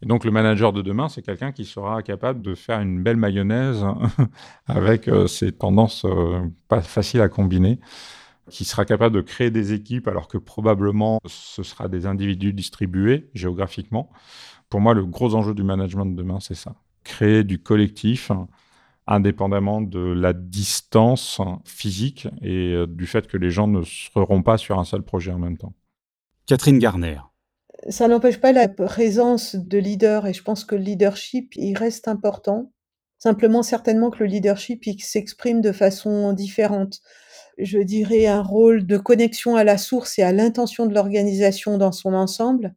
Et 0.00 0.06
donc, 0.06 0.24
le 0.24 0.30
manager 0.30 0.72
de 0.72 0.80
demain, 0.80 1.08
c'est 1.08 1.22
quelqu'un 1.22 1.50
qui 1.50 1.64
sera 1.64 2.02
capable 2.04 2.40
de 2.40 2.54
faire 2.54 2.80
une 2.80 3.02
belle 3.02 3.16
mayonnaise 3.16 3.84
avec 4.66 5.08
euh, 5.08 5.26
ces 5.26 5.50
tendances 5.50 6.06
pas 6.68 6.82
faciles 6.82 7.20
à 7.20 7.28
combiner, 7.28 7.80
qui 8.48 8.64
sera 8.64 8.84
capable 8.84 9.16
de 9.16 9.20
créer 9.20 9.50
des 9.50 9.72
équipes 9.72 10.06
alors 10.06 10.28
que 10.28 10.38
probablement 10.38 11.18
ce 11.26 11.64
sera 11.64 11.88
des 11.88 12.06
individus 12.06 12.52
distribués 12.52 13.28
géographiquement. 13.34 14.08
Pour 14.70 14.80
moi, 14.80 14.94
le 14.94 15.04
gros 15.04 15.34
enjeu 15.34 15.52
du 15.52 15.64
management 15.64 16.06
de 16.06 16.14
demain, 16.14 16.38
c'est 16.38 16.54
ça. 16.54 16.76
Créer 17.02 17.42
du 17.42 17.58
collectif 17.58 18.30
indépendamment 19.09 19.81
de 19.81 20.01
la 20.01 20.33
distance 20.33 21.40
physique 21.64 22.29
et 22.42 22.75
euh, 22.75 22.87
du 22.87 23.07
fait 23.07 23.27
que 23.27 23.37
les 23.37 23.51
gens 23.51 23.66
ne 23.66 23.83
seront 23.83 24.42
pas 24.42 24.59
sur 24.59 24.79
un 24.79 24.85
seul 24.85 25.03
projet 25.03 25.33
en 25.33 25.38
même 25.38 25.57
temps. 25.57 25.73
Catherine 26.47 26.79
Garner. 26.79 27.18
Ça 27.88 28.09
n'empêche 28.09 28.40
pas 28.40 28.53
la 28.53 28.68
présence 28.68 29.57
de 29.57 29.79
leaders 29.79 30.27
et 30.27 30.33
je 30.33 30.42
pense 30.42 30.64
que 30.64 30.75
le 30.75 30.83
leadership, 30.83 31.55
il 31.57 31.77
reste 31.77 32.09
important. 32.09 32.73
Simplement, 33.18 33.62
certainement 33.62 34.11
que 34.11 34.18
le 34.21 34.27
leadership, 34.27 34.87
il 34.87 35.01
s'exprime 35.01 35.61
de 35.61 35.73
façon 35.73 36.33
différente. 36.33 37.01
Je 37.57 37.79
dirais 37.79 38.27
un 38.27 38.42
rôle 38.42 38.87
de 38.87 38.99
connexion 38.99 39.57
à 39.57 39.64
la 39.64 39.79
source 39.79 40.18
et 40.18 40.23
à 40.23 40.33
l'intention 40.33 40.87
de 40.87 40.94
l'organisation 40.94 41.79
dans 41.79 41.92
son 41.92 42.14
ensemble, 42.14 42.75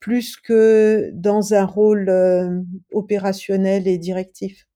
plus 0.00 0.36
que 0.36 1.10
dans 1.14 1.54
un 1.54 1.64
rôle 1.64 2.08
euh, 2.08 2.60
opérationnel 2.92 3.88
et 3.88 3.98
directif 3.98 4.66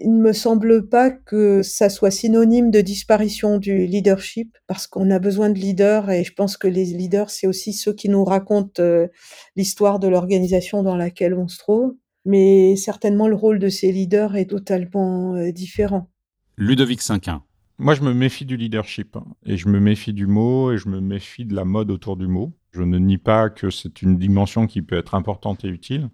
il 0.00 0.12
ne 0.12 0.20
me 0.20 0.32
semble 0.32 0.88
pas 0.88 1.10
que 1.10 1.62
ça 1.62 1.88
soit 1.88 2.10
synonyme 2.10 2.70
de 2.70 2.80
disparition 2.80 3.58
du 3.58 3.86
leadership 3.86 4.56
parce 4.66 4.86
qu'on 4.86 5.10
a 5.10 5.18
besoin 5.18 5.50
de 5.50 5.58
leaders 5.58 6.10
et 6.10 6.24
je 6.24 6.32
pense 6.32 6.56
que 6.56 6.68
les 6.68 6.84
leaders, 6.84 7.30
c'est 7.30 7.46
aussi 7.46 7.72
ceux 7.72 7.92
qui 7.92 8.08
nous 8.08 8.24
racontent 8.24 8.82
euh, 8.82 9.06
l'histoire 9.54 9.98
de 9.98 10.08
l'organisation 10.08 10.82
dans 10.82 10.96
laquelle 10.96 11.34
on 11.34 11.48
se 11.48 11.58
trouve. 11.58 11.94
Mais 12.24 12.74
certainement, 12.76 13.28
le 13.28 13.36
rôle 13.36 13.58
de 13.58 13.68
ces 13.68 13.92
leaders 13.92 14.34
est 14.36 14.50
totalement 14.50 15.34
euh, 15.34 15.52
différent. 15.52 16.10
Ludovic 16.56 17.02
Cinquin. 17.02 17.42
Moi, 17.78 17.94
je 17.94 18.02
me 18.02 18.14
méfie 18.14 18.46
du 18.46 18.56
leadership 18.56 19.18
et 19.44 19.56
je 19.56 19.68
me 19.68 19.78
méfie 19.78 20.14
du 20.14 20.26
mot 20.26 20.72
et 20.72 20.78
je 20.78 20.88
me 20.88 21.00
méfie 21.00 21.44
de 21.44 21.54
la 21.54 21.64
mode 21.64 21.90
autour 21.90 22.16
du 22.16 22.26
mot. 22.26 22.54
Je 22.72 22.82
ne 22.82 22.98
nie 22.98 23.18
pas 23.18 23.50
que 23.50 23.70
c'est 23.70 24.02
une 24.02 24.16
dimension 24.16 24.66
qui 24.66 24.80
peut 24.82 24.96
être 24.96 25.14
importante 25.14 25.64
et 25.64 25.68
utile. 25.68 26.08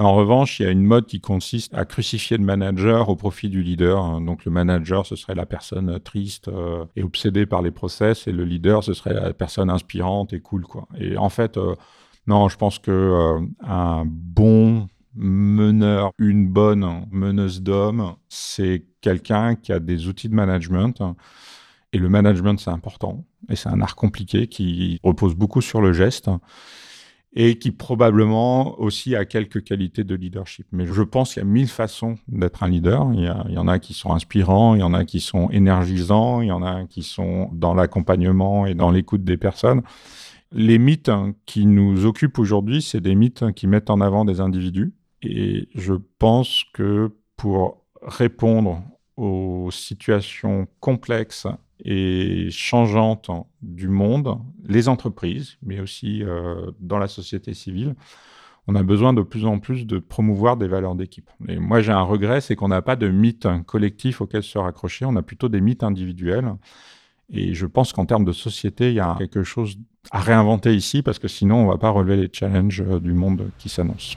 En 0.00 0.14
revanche, 0.14 0.58
il 0.58 0.62
y 0.62 0.66
a 0.66 0.70
une 0.70 0.84
mode 0.84 1.04
qui 1.04 1.20
consiste 1.20 1.74
à 1.74 1.84
crucifier 1.84 2.38
le 2.38 2.44
manager 2.44 3.10
au 3.10 3.16
profit 3.16 3.50
du 3.50 3.62
leader. 3.62 4.18
Donc 4.22 4.46
le 4.46 4.50
manager, 4.50 5.04
ce 5.04 5.14
serait 5.14 5.34
la 5.34 5.44
personne 5.44 6.00
triste 6.00 6.48
euh, 6.48 6.86
et 6.96 7.02
obsédée 7.02 7.44
par 7.44 7.60
les 7.60 7.70
process, 7.70 8.26
et 8.26 8.32
le 8.32 8.44
leader, 8.44 8.82
ce 8.82 8.94
serait 8.94 9.12
la 9.12 9.34
personne 9.34 9.68
inspirante 9.68 10.32
et 10.32 10.40
cool, 10.40 10.62
quoi. 10.62 10.88
Et 10.98 11.18
en 11.18 11.28
fait, 11.28 11.58
euh, 11.58 11.74
non, 12.26 12.48
je 12.48 12.56
pense 12.56 12.78
que 12.78 12.90
euh, 12.90 13.40
un 13.62 14.04
bon 14.06 14.88
meneur, 15.14 16.12
une 16.18 16.48
bonne 16.48 17.06
meneuse 17.10 17.60
d'hommes, 17.60 18.14
c'est 18.30 18.86
quelqu'un 19.02 19.54
qui 19.54 19.70
a 19.70 19.80
des 19.80 20.08
outils 20.08 20.30
de 20.30 20.34
management. 20.34 21.02
Et 21.92 21.98
le 21.98 22.08
management, 22.08 22.58
c'est 22.58 22.70
important. 22.70 23.26
Et 23.50 23.56
c'est 23.56 23.68
un 23.68 23.82
art 23.82 23.96
compliqué 23.96 24.46
qui 24.46 24.98
repose 25.02 25.34
beaucoup 25.34 25.60
sur 25.60 25.82
le 25.82 25.92
geste 25.92 26.30
et 27.32 27.58
qui 27.58 27.70
probablement 27.70 28.80
aussi 28.80 29.14
a 29.14 29.24
quelques 29.24 29.62
qualités 29.62 30.02
de 30.02 30.14
leadership. 30.14 30.66
Mais 30.72 30.86
je 30.86 31.02
pense 31.02 31.34
qu'il 31.34 31.42
y 31.42 31.46
a 31.46 31.48
mille 31.48 31.68
façons 31.68 32.16
d'être 32.26 32.64
un 32.64 32.68
leader. 32.68 33.08
Il 33.14 33.52
y, 33.54 33.58
en 33.58 33.68
a 33.68 33.78
qui 33.78 33.94
sont 33.94 34.12
inspirants, 34.12 34.74
il 34.74 34.80
y 34.80 34.82
en 34.82 34.94
a 34.94 35.04
qui 35.04 35.20
sont 35.20 35.48
énergisants, 35.50 36.40
il 36.40 36.48
y 36.48 36.52
en 36.52 36.62
a 36.62 36.84
qui 36.86 37.02
sont 37.02 37.48
dans 37.52 37.74
l'accompagnement 37.74 38.66
et 38.66 38.74
dans 38.74 38.90
l'écoute 38.90 39.22
des 39.22 39.36
personnes. 39.36 39.82
Les 40.50 40.78
mythes 40.78 41.12
qui 41.46 41.66
nous 41.66 42.04
occupent 42.04 42.40
aujourd'hui, 42.40 42.82
c'est 42.82 43.00
des 43.00 43.14
mythes 43.14 43.52
qui 43.54 43.68
mettent 43.68 43.90
en 43.90 44.00
avant 44.00 44.24
des 44.24 44.40
individus. 44.40 44.92
Et 45.22 45.68
je 45.76 45.94
pense 46.18 46.64
que 46.72 47.14
pour 47.36 47.84
répondre 48.02 48.82
aux 49.20 49.70
situations 49.70 50.66
complexes 50.80 51.46
et 51.84 52.48
changeantes 52.50 53.30
du 53.60 53.88
monde, 53.88 54.38
les 54.66 54.88
entreprises, 54.88 55.58
mais 55.62 55.80
aussi 55.80 56.22
euh, 56.22 56.70
dans 56.80 56.98
la 56.98 57.06
société 57.06 57.52
civile, 57.52 57.96
on 58.66 58.74
a 58.74 58.82
besoin 58.82 59.12
de 59.12 59.20
plus 59.20 59.44
en 59.44 59.58
plus 59.58 59.86
de 59.86 59.98
promouvoir 59.98 60.56
des 60.56 60.68
valeurs 60.68 60.94
d'équipe. 60.94 61.28
Et 61.48 61.58
moi, 61.58 61.82
j'ai 61.82 61.92
un 61.92 62.00
regret, 62.00 62.40
c'est 62.40 62.56
qu'on 62.56 62.68
n'a 62.68 62.80
pas 62.80 62.96
de 62.96 63.08
mythe 63.08 63.46
collectif 63.66 64.22
auquel 64.22 64.42
se 64.42 64.56
raccrocher, 64.56 65.04
on 65.04 65.16
a 65.16 65.22
plutôt 65.22 65.50
des 65.50 65.60
mythes 65.60 65.82
individuels. 65.82 66.54
Et 67.30 67.52
je 67.52 67.66
pense 67.66 67.92
qu'en 67.92 68.06
termes 68.06 68.24
de 68.24 68.32
société, 68.32 68.88
il 68.88 68.94
y 68.94 69.00
a 69.00 69.16
quelque 69.18 69.42
chose 69.42 69.76
à 70.12 70.20
réinventer 70.20 70.74
ici, 70.74 71.02
parce 71.02 71.18
que 71.18 71.28
sinon, 71.28 71.56
on 71.56 71.66
ne 71.66 71.72
va 71.72 71.78
pas 71.78 71.90
relever 71.90 72.16
les 72.16 72.30
challenges 72.32 72.80
euh, 72.80 73.00
du 73.00 73.12
monde 73.12 73.50
qui 73.58 73.68
s'annoncent. 73.68 74.16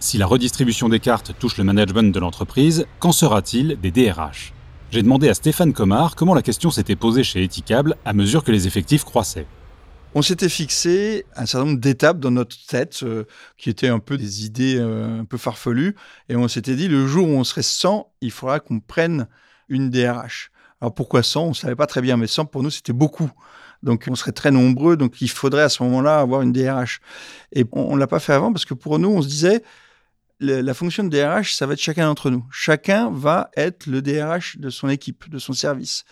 Si 0.00 0.16
la 0.16 0.26
redistribution 0.26 0.88
des 0.88 1.00
cartes 1.00 1.36
touche 1.40 1.58
le 1.58 1.64
management 1.64 2.14
de 2.14 2.20
l'entreprise, 2.20 2.86
qu'en 3.00 3.10
sera-t-il 3.10 3.80
des 3.80 3.90
DRH 3.90 4.52
J'ai 4.92 5.02
demandé 5.02 5.28
à 5.28 5.34
Stéphane 5.34 5.72
Comard 5.72 6.14
comment 6.14 6.34
la 6.34 6.42
question 6.42 6.70
s'était 6.70 6.94
posée 6.94 7.24
chez 7.24 7.42
Etikable 7.42 7.96
à 8.04 8.12
mesure 8.12 8.44
que 8.44 8.52
les 8.52 8.68
effectifs 8.68 9.02
croissaient. 9.02 9.46
On 10.14 10.22
s'était 10.22 10.48
fixé 10.48 11.26
un 11.34 11.46
certain 11.46 11.66
nombre 11.66 11.80
d'étapes 11.80 12.20
dans 12.20 12.30
notre 12.30 12.56
tête, 12.66 13.00
euh, 13.02 13.24
qui 13.56 13.70
étaient 13.70 13.88
un 13.88 13.98
peu 13.98 14.16
des 14.16 14.46
idées 14.46 14.76
euh, 14.78 15.20
un 15.20 15.24
peu 15.24 15.36
farfelues, 15.36 15.96
et 16.28 16.36
on 16.36 16.46
s'était 16.46 16.76
dit, 16.76 16.86
le 16.86 17.08
jour 17.08 17.28
où 17.28 17.32
on 17.32 17.44
serait 17.44 17.62
100, 17.62 18.08
il 18.20 18.30
faudra 18.30 18.60
qu'on 18.60 18.78
prenne 18.78 19.26
une 19.68 19.90
DRH. 19.90 20.52
Alors 20.80 20.94
pourquoi 20.94 21.24
100 21.24 21.42
On 21.42 21.48
ne 21.48 21.54
savait 21.54 21.76
pas 21.76 21.86
très 21.86 22.02
bien, 22.02 22.16
mais 22.16 22.28
100 22.28 22.46
pour 22.46 22.62
nous, 22.62 22.70
c'était 22.70 22.92
beaucoup. 22.92 23.30
Donc 23.82 24.06
on 24.08 24.14
serait 24.14 24.32
très 24.32 24.52
nombreux, 24.52 24.96
donc 24.96 25.20
il 25.20 25.28
faudrait 25.28 25.62
à 25.62 25.68
ce 25.68 25.82
moment-là 25.82 26.20
avoir 26.20 26.42
une 26.42 26.52
DRH. 26.52 27.00
Et 27.52 27.64
on 27.72 27.96
ne 27.96 28.00
l'a 28.00 28.06
pas 28.06 28.20
fait 28.20 28.32
avant 28.32 28.52
parce 28.52 28.64
que 28.64 28.74
pour 28.74 29.00
nous, 29.00 29.08
on 29.08 29.22
se 29.22 29.28
disait, 29.28 29.62
la 30.40 30.74
fonction 30.74 31.04
de 31.04 31.08
DRH, 31.08 31.54
ça 31.54 31.66
va 31.66 31.72
être 31.72 31.80
chacun 31.80 32.06
d'entre 32.06 32.30
nous. 32.30 32.44
Chacun 32.50 33.10
va 33.10 33.50
être 33.56 33.86
le 33.86 34.02
DRH 34.02 34.58
de 34.58 34.70
son 34.70 34.88
équipe, 34.88 35.28
de 35.28 35.38
son 35.38 35.52
service. 35.52 36.04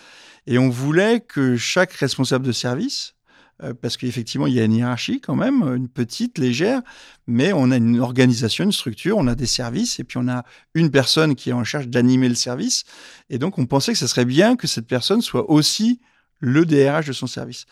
Et 0.46 0.58
on 0.58 0.68
voulait 0.68 1.20
que 1.20 1.56
chaque 1.56 1.92
responsable 1.92 2.46
de 2.46 2.52
service, 2.52 3.14
euh, 3.62 3.72
parce 3.72 3.96
qu'effectivement, 3.96 4.46
il 4.46 4.54
y 4.54 4.60
a 4.60 4.64
une 4.64 4.74
hiérarchie 4.74 5.20
quand 5.20 5.34
même, 5.34 5.62
une 5.62 5.88
petite, 5.88 6.38
légère, 6.38 6.82
mais 7.26 7.52
on 7.52 7.70
a 7.70 7.76
une 7.76 8.00
organisation, 8.00 8.64
une 8.64 8.72
structure, 8.72 9.16
on 9.16 9.26
a 9.26 9.34
des 9.34 9.46
services, 9.46 9.98
et 9.98 10.04
puis 10.04 10.18
on 10.18 10.28
a 10.28 10.44
une 10.74 10.90
personne 10.90 11.34
qui 11.34 11.50
est 11.50 11.54
en 11.54 11.64
charge 11.64 11.88
d'animer 11.88 12.28
le 12.28 12.34
service. 12.34 12.84
Et 13.30 13.38
donc, 13.38 13.58
on 13.58 13.66
pensait 13.66 13.92
que 13.92 13.98
ce 13.98 14.06
serait 14.06 14.24
bien 14.26 14.56
que 14.56 14.66
cette 14.66 14.86
personne 14.86 15.22
soit 15.22 15.48
aussi 15.50 16.00
le 16.38 16.66
DRH 16.66 17.06
de 17.06 17.12
son 17.12 17.26
service. 17.26 17.66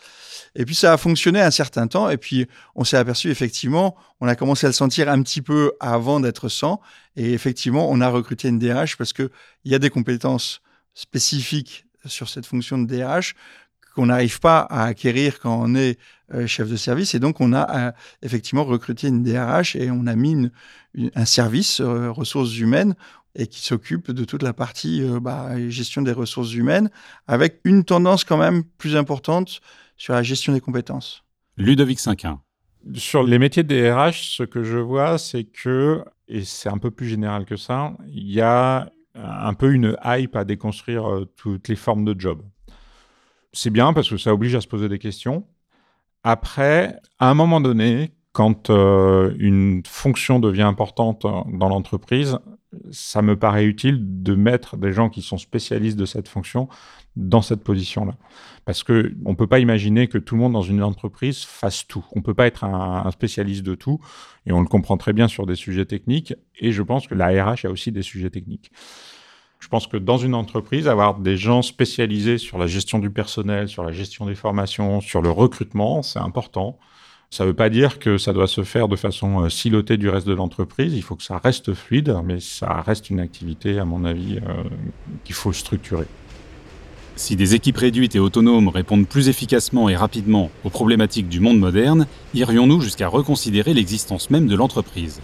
Et 0.55 0.65
puis 0.65 0.75
ça 0.75 0.93
a 0.93 0.97
fonctionné 0.97 1.41
un 1.41 1.51
certain 1.51 1.87
temps, 1.87 2.09
et 2.09 2.17
puis 2.17 2.47
on 2.75 2.83
s'est 2.83 2.97
aperçu 2.97 3.29
effectivement, 3.29 3.95
on 4.21 4.27
a 4.27 4.35
commencé 4.35 4.65
à 4.65 4.69
le 4.69 4.73
sentir 4.73 5.09
un 5.09 5.21
petit 5.21 5.41
peu 5.41 5.73
avant 5.79 6.19
d'être 6.19 6.49
100, 6.49 6.81
et 7.15 7.33
effectivement 7.33 7.89
on 7.89 8.01
a 8.01 8.09
recruté 8.09 8.47
une 8.47 8.59
DRH 8.59 8.97
parce 8.97 9.13
qu'il 9.13 9.29
y 9.65 9.75
a 9.75 9.79
des 9.79 9.89
compétences 9.89 10.61
spécifiques 10.93 11.85
sur 12.05 12.29
cette 12.29 12.45
fonction 12.45 12.77
de 12.77 12.85
DRH 12.85 13.35
qu'on 13.95 14.07
n'arrive 14.07 14.39
pas 14.39 14.59
à 14.59 14.83
acquérir 14.83 15.39
quand 15.39 15.57
on 15.59 15.73
est 15.75 15.97
euh, 16.33 16.45
chef 16.47 16.69
de 16.69 16.75
service. 16.75 17.15
Et 17.15 17.19
donc, 17.19 17.39
on 17.39 17.53
a 17.53 17.87
euh, 17.87 17.91
effectivement 18.21 18.65
recruté 18.65 19.07
une 19.07 19.23
DRH 19.23 19.75
et 19.75 19.89
on 19.89 20.05
a 20.05 20.15
mis 20.15 20.49
un 21.15 21.25
service 21.25 21.79
euh, 21.79 22.11
ressources 22.11 22.57
humaines 22.57 22.95
et 23.35 23.47
qui 23.47 23.61
s'occupe 23.61 24.11
de 24.11 24.23
toute 24.23 24.43
la 24.43 24.53
partie 24.53 25.01
euh, 25.01 25.19
bah, 25.19 25.49
gestion 25.69 26.01
des 26.01 26.11
ressources 26.11 26.53
humaines, 26.53 26.89
avec 27.27 27.59
une 27.63 27.83
tendance 27.83 28.23
quand 28.23 28.37
même 28.37 28.63
plus 28.63 28.95
importante 28.95 29.61
sur 29.97 30.13
la 30.13 30.23
gestion 30.23 30.53
des 30.53 30.61
compétences. 30.61 31.23
Ludovic 31.57 31.99
Cinquin. 31.99 32.41
Sur 32.93 33.23
les 33.23 33.39
métiers 33.39 33.63
des 33.63 33.91
RH, 33.91 34.35
ce 34.37 34.43
que 34.43 34.63
je 34.63 34.77
vois, 34.77 35.17
c'est 35.17 35.45
que, 35.45 36.03
et 36.27 36.43
c'est 36.43 36.69
un 36.69 36.77
peu 36.77 36.91
plus 36.91 37.07
général 37.07 37.45
que 37.45 37.55
ça, 37.55 37.93
il 38.07 38.31
y 38.31 38.41
a 38.41 38.89
un 39.15 39.53
peu 39.53 39.73
une 39.73 39.97
hype 40.03 40.35
à 40.35 40.43
déconstruire 40.43 41.09
euh, 41.09 41.25
toutes 41.37 41.67
les 41.67 41.75
formes 41.75 42.05
de 42.05 42.19
job. 42.19 42.41
C'est 43.55 43.69
bien 43.69 43.93
parce 43.93 44.09
que 44.09 44.17
ça 44.17 44.33
oblige 44.33 44.53
à 44.55 44.61
se 44.61 44.67
poser 44.67 44.89
des 44.89 44.99
questions. 44.99 45.45
Après, 46.23 46.99
à 47.19 47.29
un 47.29 47.33
moment 47.33 47.61
donné, 47.61 48.11
quand 48.33 48.69
euh, 48.69 49.33
une 49.39 49.81
fonction 49.85 50.39
devient 50.39 50.63
importante 50.63 51.21
dans 51.21 51.69
l'entreprise, 51.69 52.37
ça 52.91 53.21
me 53.21 53.39
paraît 53.39 53.63
utile 53.63 54.23
de 54.23 54.35
mettre 54.35 54.75
des 54.75 54.91
gens 54.91 55.09
qui 55.09 55.21
sont 55.21 55.37
spécialistes 55.37 55.95
de 55.95 56.05
cette 56.05 56.27
fonction 56.27 56.67
dans 57.15 57.41
cette 57.41 57.63
position-là. 57.63 58.15
Parce 58.65 58.83
que 58.83 59.13
on 59.23 59.35
peut 59.35 59.47
pas 59.47 59.59
imaginer 59.59 60.09
que 60.09 60.17
tout 60.17 60.35
le 60.35 60.41
monde 60.41 60.51
dans 60.51 60.61
une 60.61 60.83
entreprise 60.83 61.45
fasse 61.45 61.87
tout. 61.87 62.03
On 62.13 62.21
peut 62.21 62.33
pas 62.33 62.47
être 62.47 62.65
un, 62.65 63.09
spécialiste 63.11 63.63
de 63.63 63.75
tout, 63.75 64.01
et 64.45 64.51
on 64.51 64.59
le 64.59 64.67
comprend 64.67 64.97
très 64.97 65.13
bien 65.13 65.29
sur 65.29 65.45
des 65.45 65.55
sujets 65.55 65.85
techniques. 65.85 66.33
Et 66.59 66.73
je 66.73 66.81
pense 66.81 67.07
que 67.07 67.15
la 67.15 67.27
RH 67.27 67.65
a 67.65 67.69
aussi 67.69 67.93
des 67.93 68.01
sujets 68.01 68.29
techniques. 68.29 68.69
Je 69.59 69.67
pense 69.67 69.87
que 69.87 69.97
dans 69.97 70.17
une 70.17 70.35
entreprise, 70.35 70.87
avoir 70.87 71.17
des 71.17 71.37
gens 71.37 71.61
spécialisés 71.61 72.37
sur 72.37 72.57
la 72.57 72.67
gestion 72.67 72.99
du 72.99 73.09
personnel, 73.09 73.67
sur 73.67 73.83
la 73.83 73.91
gestion 73.91 74.25
des 74.25 74.35
formations, 74.35 75.01
sur 75.01 75.21
le 75.21 75.31
recrutement, 75.31 76.03
c'est 76.03 76.19
important. 76.19 76.77
Ça 77.31 77.43
ne 77.43 77.49
veut 77.49 77.55
pas 77.55 77.69
dire 77.69 77.99
que 77.99 78.17
ça 78.17 78.31
doit 78.31 78.47
se 78.47 78.63
faire 78.63 78.87
de 78.87 78.95
façon 78.95 79.43
euh, 79.43 79.49
silotée 79.49 79.97
du 79.97 80.07
reste 80.07 80.27
de 80.27 80.33
l'entreprise. 80.33 80.93
Il 80.93 81.01
faut 81.01 81.15
que 81.15 81.23
ça 81.23 81.39
reste 81.43 81.73
fluide, 81.73 82.15
mais 82.23 82.39
ça 82.39 82.81
reste 82.81 83.09
une 83.09 83.19
activité, 83.19 83.79
à 83.79 83.85
mon 83.85 84.05
avis, 84.05 84.37
euh, 84.37 84.63
qu'il 85.23 85.35
faut 85.35 85.51
structurer. 85.51 86.05
Si 87.17 87.35
des 87.35 87.55
équipes 87.55 87.77
réduites 87.77 88.15
et 88.15 88.19
autonomes 88.19 88.67
répondent 88.67 89.07
plus 89.07 89.29
efficacement 89.29 89.89
et 89.89 89.95
rapidement 89.95 90.51
aux 90.63 90.69
problématiques 90.69 91.29
du 91.29 91.39
monde 91.39 91.59
moderne, 91.59 92.07
irions-nous 92.33 92.81
jusqu'à 92.81 93.07
reconsidérer 93.07 93.73
l'existence 93.73 94.29
même 94.29 94.47
de 94.47 94.55
l'entreprise? 94.55 95.21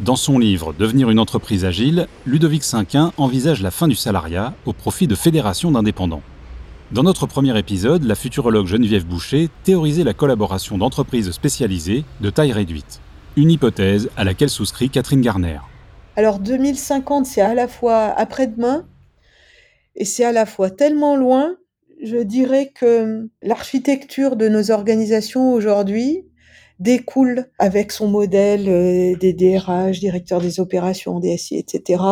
Dans 0.00 0.16
son 0.16 0.40
livre 0.40 0.74
Devenir 0.76 1.08
une 1.08 1.20
entreprise 1.20 1.64
agile, 1.64 2.08
Ludovic 2.26 2.64
Cinquin 2.64 3.12
envisage 3.16 3.62
la 3.62 3.70
fin 3.70 3.86
du 3.86 3.94
salariat 3.94 4.52
au 4.66 4.72
profit 4.72 5.06
de 5.06 5.14
fédérations 5.14 5.70
d'indépendants. 5.70 6.22
Dans 6.90 7.04
notre 7.04 7.26
premier 7.26 7.56
épisode, 7.56 8.02
la 8.02 8.16
futurologue 8.16 8.66
Geneviève 8.66 9.06
Boucher 9.06 9.48
théorisait 9.62 10.02
la 10.02 10.12
collaboration 10.12 10.78
d'entreprises 10.78 11.30
spécialisées 11.30 12.04
de 12.20 12.30
taille 12.30 12.50
réduite. 12.50 13.00
Une 13.36 13.52
hypothèse 13.52 14.10
à 14.16 14.24
laquelle 14.24 14.50
souscrit 14.50 14.90
Catherine 14.90 15.20
Garner. 15.20 15.58
Alors 16.16 16.40
2050, 16.40 17.24
c'est 17.24 17.40
à 17.40 17.54
la 17.54 17.68
fois 17.68 18.06
après-demain 18.16 18.86
et 19.94 20.04
c'est 20.04 20.24
à 20.24 20.32
la 20.32 20.44
fois 20.44 20.70
tellement 20.70 21.14
loin, 21.14 21.54
je 22.02 22.16
dirais 22.16 22.72
que 22.74 23.28
l'architecture 23.42 24.34
de 24.34 24.48
nos 24.48 24.72
organisations 24.72 25.52
aujourd'hui, 25.52 26.24
découle 26.80 27.46
avec 27.58 27.92
son 27.92 28.08
modèle 28.08 28.68
euh, 28.68 29.16
des 29.16 29.32
DRH, 29.32 30.00
directeur 30.00 30.40
des 30.40 30.60
opérations, 30.60 31.20
DSI, 31.20 31.56
etc., 31.56 32.02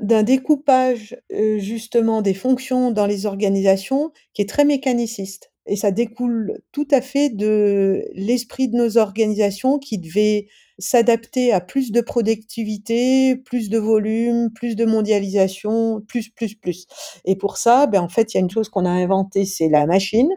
d'un 0.00 0.22
découpage 0.22 1.16
euh, 1.32 1.58
justement 1.58 2.22
des 2.22 2.34
fonctions 2.34 2.90
dans 2.90 3.06
les 3.06 3.26
organisations 3.26 4.12
qui 4.34 4.42
est 4.42 4.48
très 4.48 4.64
mécaniciste. 4.64 5.52
Et 5.66 5.76
ça 5.76 5.90
découle 5.90 6.60
tout 6.72 6.88
à 6.90 7.00
fait 7.00 7.28
de 7.28 8.04
l'esprit 8.14 8.68
de 8.68 8.76
nos 8.76 8.96
organisations 8.96 9.78
qui 9.78 9.98
devait 9.98 10.48
s'adapter 10.78 11.52
à 11.52 11.60
plus 11.60 11.90
de 11.90 12.00
productivité, 12.00 13.36
plus 13.36 13.68
de 13.68 13.78
volume, 13.78 14.50
plus 14.54 14.76
de 14.76 14.84
mondialisation, 14.84 16.00
plus, 16.06 16.28
plus, 16.28 16.54
plus. 16.54 16.86
Et 17.24 17.36
pour 17.36 17.56
ça, 17.56 17.86
ben, 17.86 18.00
en 18.00 18.08
fait, 18.08 18.32
il 18.32 18.36
y 18.36 18.38
a 18.38 18.40
une 18.40 18.50
chose 18.50 18.68
qu'on 18.68 18.84
a 18.84 18.90
inventée, 18.90 19.44
c'est 19.44 19.68
la 19.68 19.86
machine, 19.86 20.28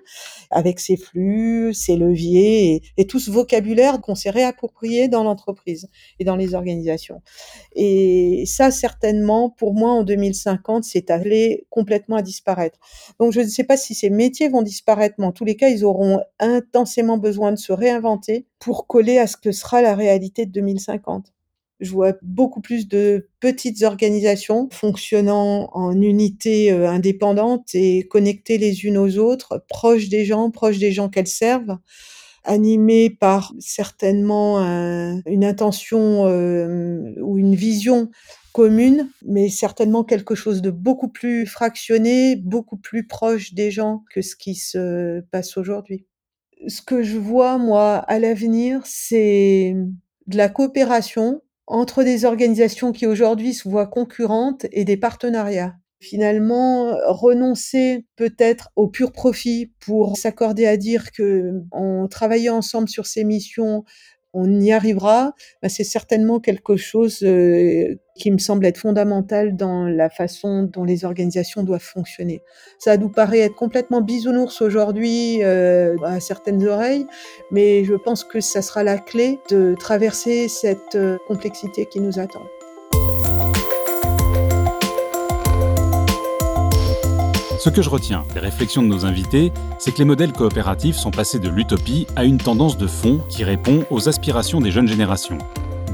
avec 0.50 0.80
ses 0.80 0.98
flux, 0.98 1.74
ses 1.74 1.96
leviers 1.96 2.76
et, 2.76 2.82
et 2.98 3.06
tout 3.06 3.20
ce 3.20 3.30
vocabulaire 3.30 4.02
qu'on 4.02 4.16
s'est 4.16 4.32
réapproprié 4.32 5.08
dans 5.08 5.24
l'entreprise 5.24 5.88
et 6.20 6.24
dans 6.24 6.36
les 6.36 6.56
organisations. 6.56 7.22
Et 7.76 8.44
ça, 8.48 8.72
certainement, 8.72 9.50
pour 9.50 9.74
moi, 9.74 9.92
en 9.92 10.04
2050, 10.04 10.84
c'est 10.84 11.12
allé 11.12 11.66
complètement 11.70 12.18
à 12.18 12.22
disparaître. 12.22 12.80
Donc, 13.20 13.32
je 13.32 13.42
ne 13.42 13.48
sais 13.48 13.64
pas 13.64 13.78
si 13.78 13.94
ces 13.94 14.10
métiers 14.10 14.50
vont 14.50 14.64
disparaître, 14.64 15.16
mais 15.20 15.26
en 15.26 15.32
tous 15.32 15.46
les 15.46 15.56
cas, 15.56 15.70
ils 15.70 15.86
auront 15.86 16.20
intensément 16.40 17.18
besoin 17.18 17.52
de 17.52 17.58
se 17.58 17.72
réinventer 17.72 18.48
pour 18.62 18.88
coller 18.88 19.18
à 19.18 19.28
ce 19.28 19.36
que 19.36 19.52
sera 19.52 19.82
la 19.82 19.96
réalité 19.96 20.46
de 20.46 20.52
2050. 20.52 21.34
Je 21.82 21.92
vois 21.92 22.14
beaucoup 22.22 22.62
plus 22.62 22.88
de 22.88 23.28
petites 23.40 23.82
organisations 23.82 24.70
fonctionnant 24.72 25.70
en 25.74 26.00
unités 26.00 26.72
euh, 26.72 26.88
indépendantes 26.88 27.74
et 27.74 28.08
connectées 28.08 28.60
les 28.60 28.86
unes 28.86 29.00
aux 29.00 29.18
autres, 29.18 29.66
proches 29.68 30.08
des 30.10 30.24
gens, 30.24 30.52
proches 30.52 30.78
des 30.78 30.92
gens 30.92 31.10
qu'elles 31.10 31.28
servent, 31.28 31.80
animé 32.44 33.10
par 33.10 33.54
certainement 33.60 34.60
une 35.26 35.46
intention 35.46 36.24
ou 36.26 37.38
une 37.38 37.56
vision 37.56 38.10
commune, 38.52 39.10
mais 39.26 39.50
certainement 39.50 40.04
quelque 40.04 40.36
chose 40.36 40.62
de 40.62 40.72
beaucoup 40.72 41.08
plus 41.08 41.46
fractionné, 41.46 42.36
beaucoup 42.36 42.78
plus 42.78 43.08
proche 43.08 43.54
des 43.54 43.72
gens 43.72 44.04
que 44.12 44.22
ce 44.22 44.36
qui 44.36 44.56
se 44.56 45.22
passe 45.32 45.58
aujourd'hui. 45.58 46.06
Ce 46.68 46.82
que 46.82 47.02
je 47.04 47.18
vois, 47.18 47.58
moi, 47.58 47.98
à 47.98 48.20
l'avenir, 48.20 48.82
c'est 48.86 49.76
de 50.28 50.38
la 50.38 50.50
coopération 50.50 51.42
entre 51.68 52.04
des 52.04 52.26
organisations 52.26 52.92
qui 52.92 53.08
aujourd'hui 53.08 53.54
se 53.54 53.68
voient 53.68 53.88
concurrentes 53.88 54.66
et 54.72 54.86
des 54.86 54.98
partenariats. 54.98 55.76
Finalement, 56.00 56.96
renoncer 57.08 58.06
peut-être 58.16 58.72
au 58.76 58.88
pur 58.88 59.12
profit 59.12 59.72
pour 59.80 60.18
s'accorder 60.18 60.66
à 60.66 60.76
dire 60.76 61.12
que 61.12 61.62
en 61.72 62.08
travaillant 62.08 62.58
ensemble 62.58 62.90
sur 62.90 63.06
ces 63.06 63.24
missions, 63.24 63.86
on 64.34 64.60
y 64.60 64.72
arrivera, 64.72 65.34
bah, 65.62 65.70
c'est 65.70 65.84
certainement 65.84 66.40
quelque 66.40 66.78
chose 66.78 67.20
euh, 67.24 67.96
qui 68.16 68.32
me 68.32 68.38
semble 68.38 68.66
être 68.66 68.78
fondamental 68.78 69.56
dans 69.56 69.86
la 69.86 70.10
façon 70.10 70.64
dont 70.64 70.84
les 70.84 71.06
organisations 71.06 71.64
doivent 71.64 71.82
fonctionner. 71.82 72.42
Ça 72.80 72.98
nous 72.98 73.10
paraît 73.10 73.40
être 73.40 73.56
complètement 73.56 74.02
bisounours 74.02 74.62
aujourd'hui 74.62 75.44
euh, 75.44 75.96
à 76.04 76.20
certaines 76.20 76.66
oreilles, 76.68 77.06
mais 77.52 77.84
je 77.84 77.96
pense 77.96 78.24
que 78.24 78.40
ça 78.40 78.62
sera 78.62 78.84
la 78.84 78.98
clé 78.98 79.40
de 79.50 79.76
traverser 79.78 80.48
cette 80.48 80.96
euh, 80.96 81.18
complexité 81.28 81.86
qui 81.86 82.00
nous 82.00 82.20
attend. 82.20 82.44
Ce 87.64 87.70
que 87.70 87.84
je 87.84 87.92
retiens 87.92 88.24
des 88.34 88.40
réflexions 88.40 88.82
de 88.82 88.88
nos 88.88 89.06
invités, 89.06 89.54
c'est 89.78 89.92
que 89.92 90.00
les 90.00 90.06
modèles 90.06 90.34
coopératifs 90.34 90.96
sont 90.96 91.12
passés 91.12 91.38
de 91.38 91.48
l'utopie 91.48 92.08
à 92.16 92.24
une 92.24 92.40
tendance 92.40 92.76
de 92.76 92.88
fond 92.88 93.20
qui 93.30 93.44
répond 93.44 93.86
aux 93.92 94.10
aspirations 94.10 94.60
des 94.60 94.72
jeunes 94.72 94.88
générations. 94.88 95.38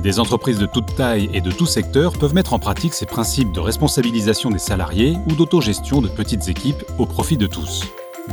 Des 0.01 0.21
entreprises 0.21 0.59
de 0.59 0.65
toute 0.65 0.95
taille 0.95 1.29
et 1.33 1.41
de 1.41 1.51
tout 1.51 1.65
secteur 1.65 2.13
peuvent 2.17 2.33
mettre 2.33 2.53
en 2.53 2.59
pratique 2.59 2.93
ces 2.93 3.05
principes 3.05 3.51
de 3.51 3.59
responsabilisation 3.59 4.49
des 4.49 4.59
salariés 4.59 5.17
ou 5.29 5.35
d'autogestion 5.35 6.01
de 6.01 6.07
petites 6.07 6.47
équipes 6.47 6.85
au 6.99 7.05
profit 7.05 7.35
de 7.35 7.47
tous. 7.47 7.83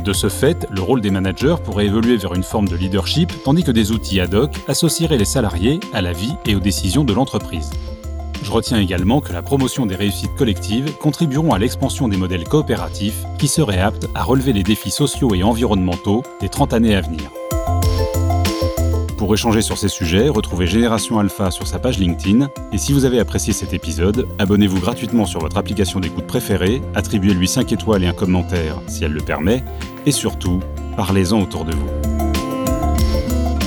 De 0.01 0.13
ce 0.13 0.29
fait, 0.29 0.65
le 0.71 0.81
rôle 0.81 1.01
des 1.01 1.11
managers 1.11 1.57
pourrait 1.61 1.87
évoluer 1.87 2.15
vers 2.15 2.35
une 2.35 2.43
forme 2.43 2.69
de 2.69 2.77
leadership, 2.77 3.33
tandis 3.43 3.65
que 3.65 3.71
des 3.71 3.91
outils 3.91 4.21
ad 4.21 4.33
hoc 4.33 4.53
associeraient 4.69 5.17
les 5.17 5.25
salariés 5.25 5.81
à 5.91 6.01
la 6.01 6.13
vie 6.13 6.35
et 6.45 6.55
aux 6.55 6.61
décisions 6.61 7.03
de 7.03 7.13
l'entreprise. 7.13 7.69
Je 8.45 8.51
retiens 8.51 8.79
également 8.79 9.21
que 9.21 9.33
la 9.33 9.41
promotion 9.41 9.87
des 9.87 9.95
réussites 9.95 10.35
collectives 10.35 10.95
contribueront 10.97 11.53
à 11.53 11.57
l'expansion 11.57 12.07
des 12.07 12.15
modèles 12.15 12.43
coopératifs 12.43 13.23
qui 13.39 13.47
seraient 13.47 13.79
aptes 13.79 14.07
à 14.13 14.21
relever 14.21 14.53
les 14.53 14.61
défis 14.61 14.91
sociaux 14.91 15.33
et 15.33 15.41
environnementaux 15.41 16.21
des 16.41 16.47
30 16.47 16.73
années 16.73 16.95
à 16.95 17.01
venir. 17.01 17.31
Pour 19.17 19.33
échanger 19.33 19.63
sur 19.63 19.79
ces 19.79 19.87
sujets, 19.87 20.29
retrouvez 20.29 20.67
Génération 20.67 21.17
Alpha 21.17 21.49
sur 21.49 21.65
sa 21.65 21.79
page 21.79 21.97
LinkedIn. 21.97 22.51
Et 22.71 22.77
si 22.77 22.93
vous 22.93 23.05
avez 23.05 23.19
apprécié 23.19 23.51
cet 23.51 23.73
épisode, 23.73 24.27
abonnez-vous 24.37 24.79
gratuitement 24.79 25.25
sur 25.25 25.39
votre 25.39 25.57
application 25.57 25.99
d'écoute 25.99 26.27
préférée, 26.27 26.83
attribuez-lui 26.93 27.47
5 27.47 27.71
étoiles 27.71 28.03
et 28.03 28.07
un 28.07 28.13
commentaire 28.13 28.79
si 28.85 29.03
elle 29.03 29.13
le 29.13 29.21
permet, 29.21 29.63
et 30.05 30.11
surtout, 30.11 30.59
parlez-en 30.95 31.41
autour 31.41 31.65
de 31.65 31.73
vous. 31.73 32.24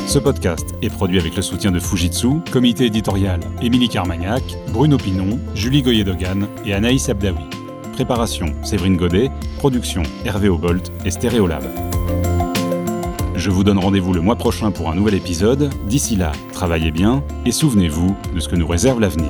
Ce 0.09 0.19
podcast 0.19 0.75
est 0.81 0.89
produit 0.89 1.21
avec 1.21 1.37
le 1.37 1.43
soutien 1.43 1.71
de 1.71 1.79
Fujitsu, 1.79 2.41
comité 2.51 2.87
éditorial 2.87 3.41
Émilie 3.61 3.91
Carmagnac, 3.91 4.43
Bruno 4.73 4.97
Pinon, 4.97 5.39
Julie 5.55 5.83
Goyer-Dogan 5.83 6.49
et 6.65 6.73
Anaïs 6.73 7.11
Abdawi. 7.11 7.45
Préparation 7.93 8.47
Séverine 8.63 8.97
Godet, 8.97 9.31
production 9.59 10.03
Hervé 10.25 10.49
Obolt 10.49 10.91
et 11.05 11.11
Stéréolab. 11.11 11.63
Je 13.35 13.51
vous 13.51 13.65
donne 13.65 13.79
rendez-vous 13.79 14.15
le 14.15 14.23
mois 14.23 14.37
prochain 14.37 14.71
pour 14.71 14.91
un 14.91 14.95
nouvel 14.95 15.13
épisode. 15.13 15.69
D'ici 15.87 16.17
là, 16.17 16.33
travaillez 16.55 16.91
bien 16.91 17.23
et 17.45 17.53
souvenez-vous 17.53 18.17
de 18.35 18.41
ce 18.41 18.49
que 18.49 18.57
nous 18.57 18.67
réserve 18.67 19.01
l'avenir. 19.01 19.29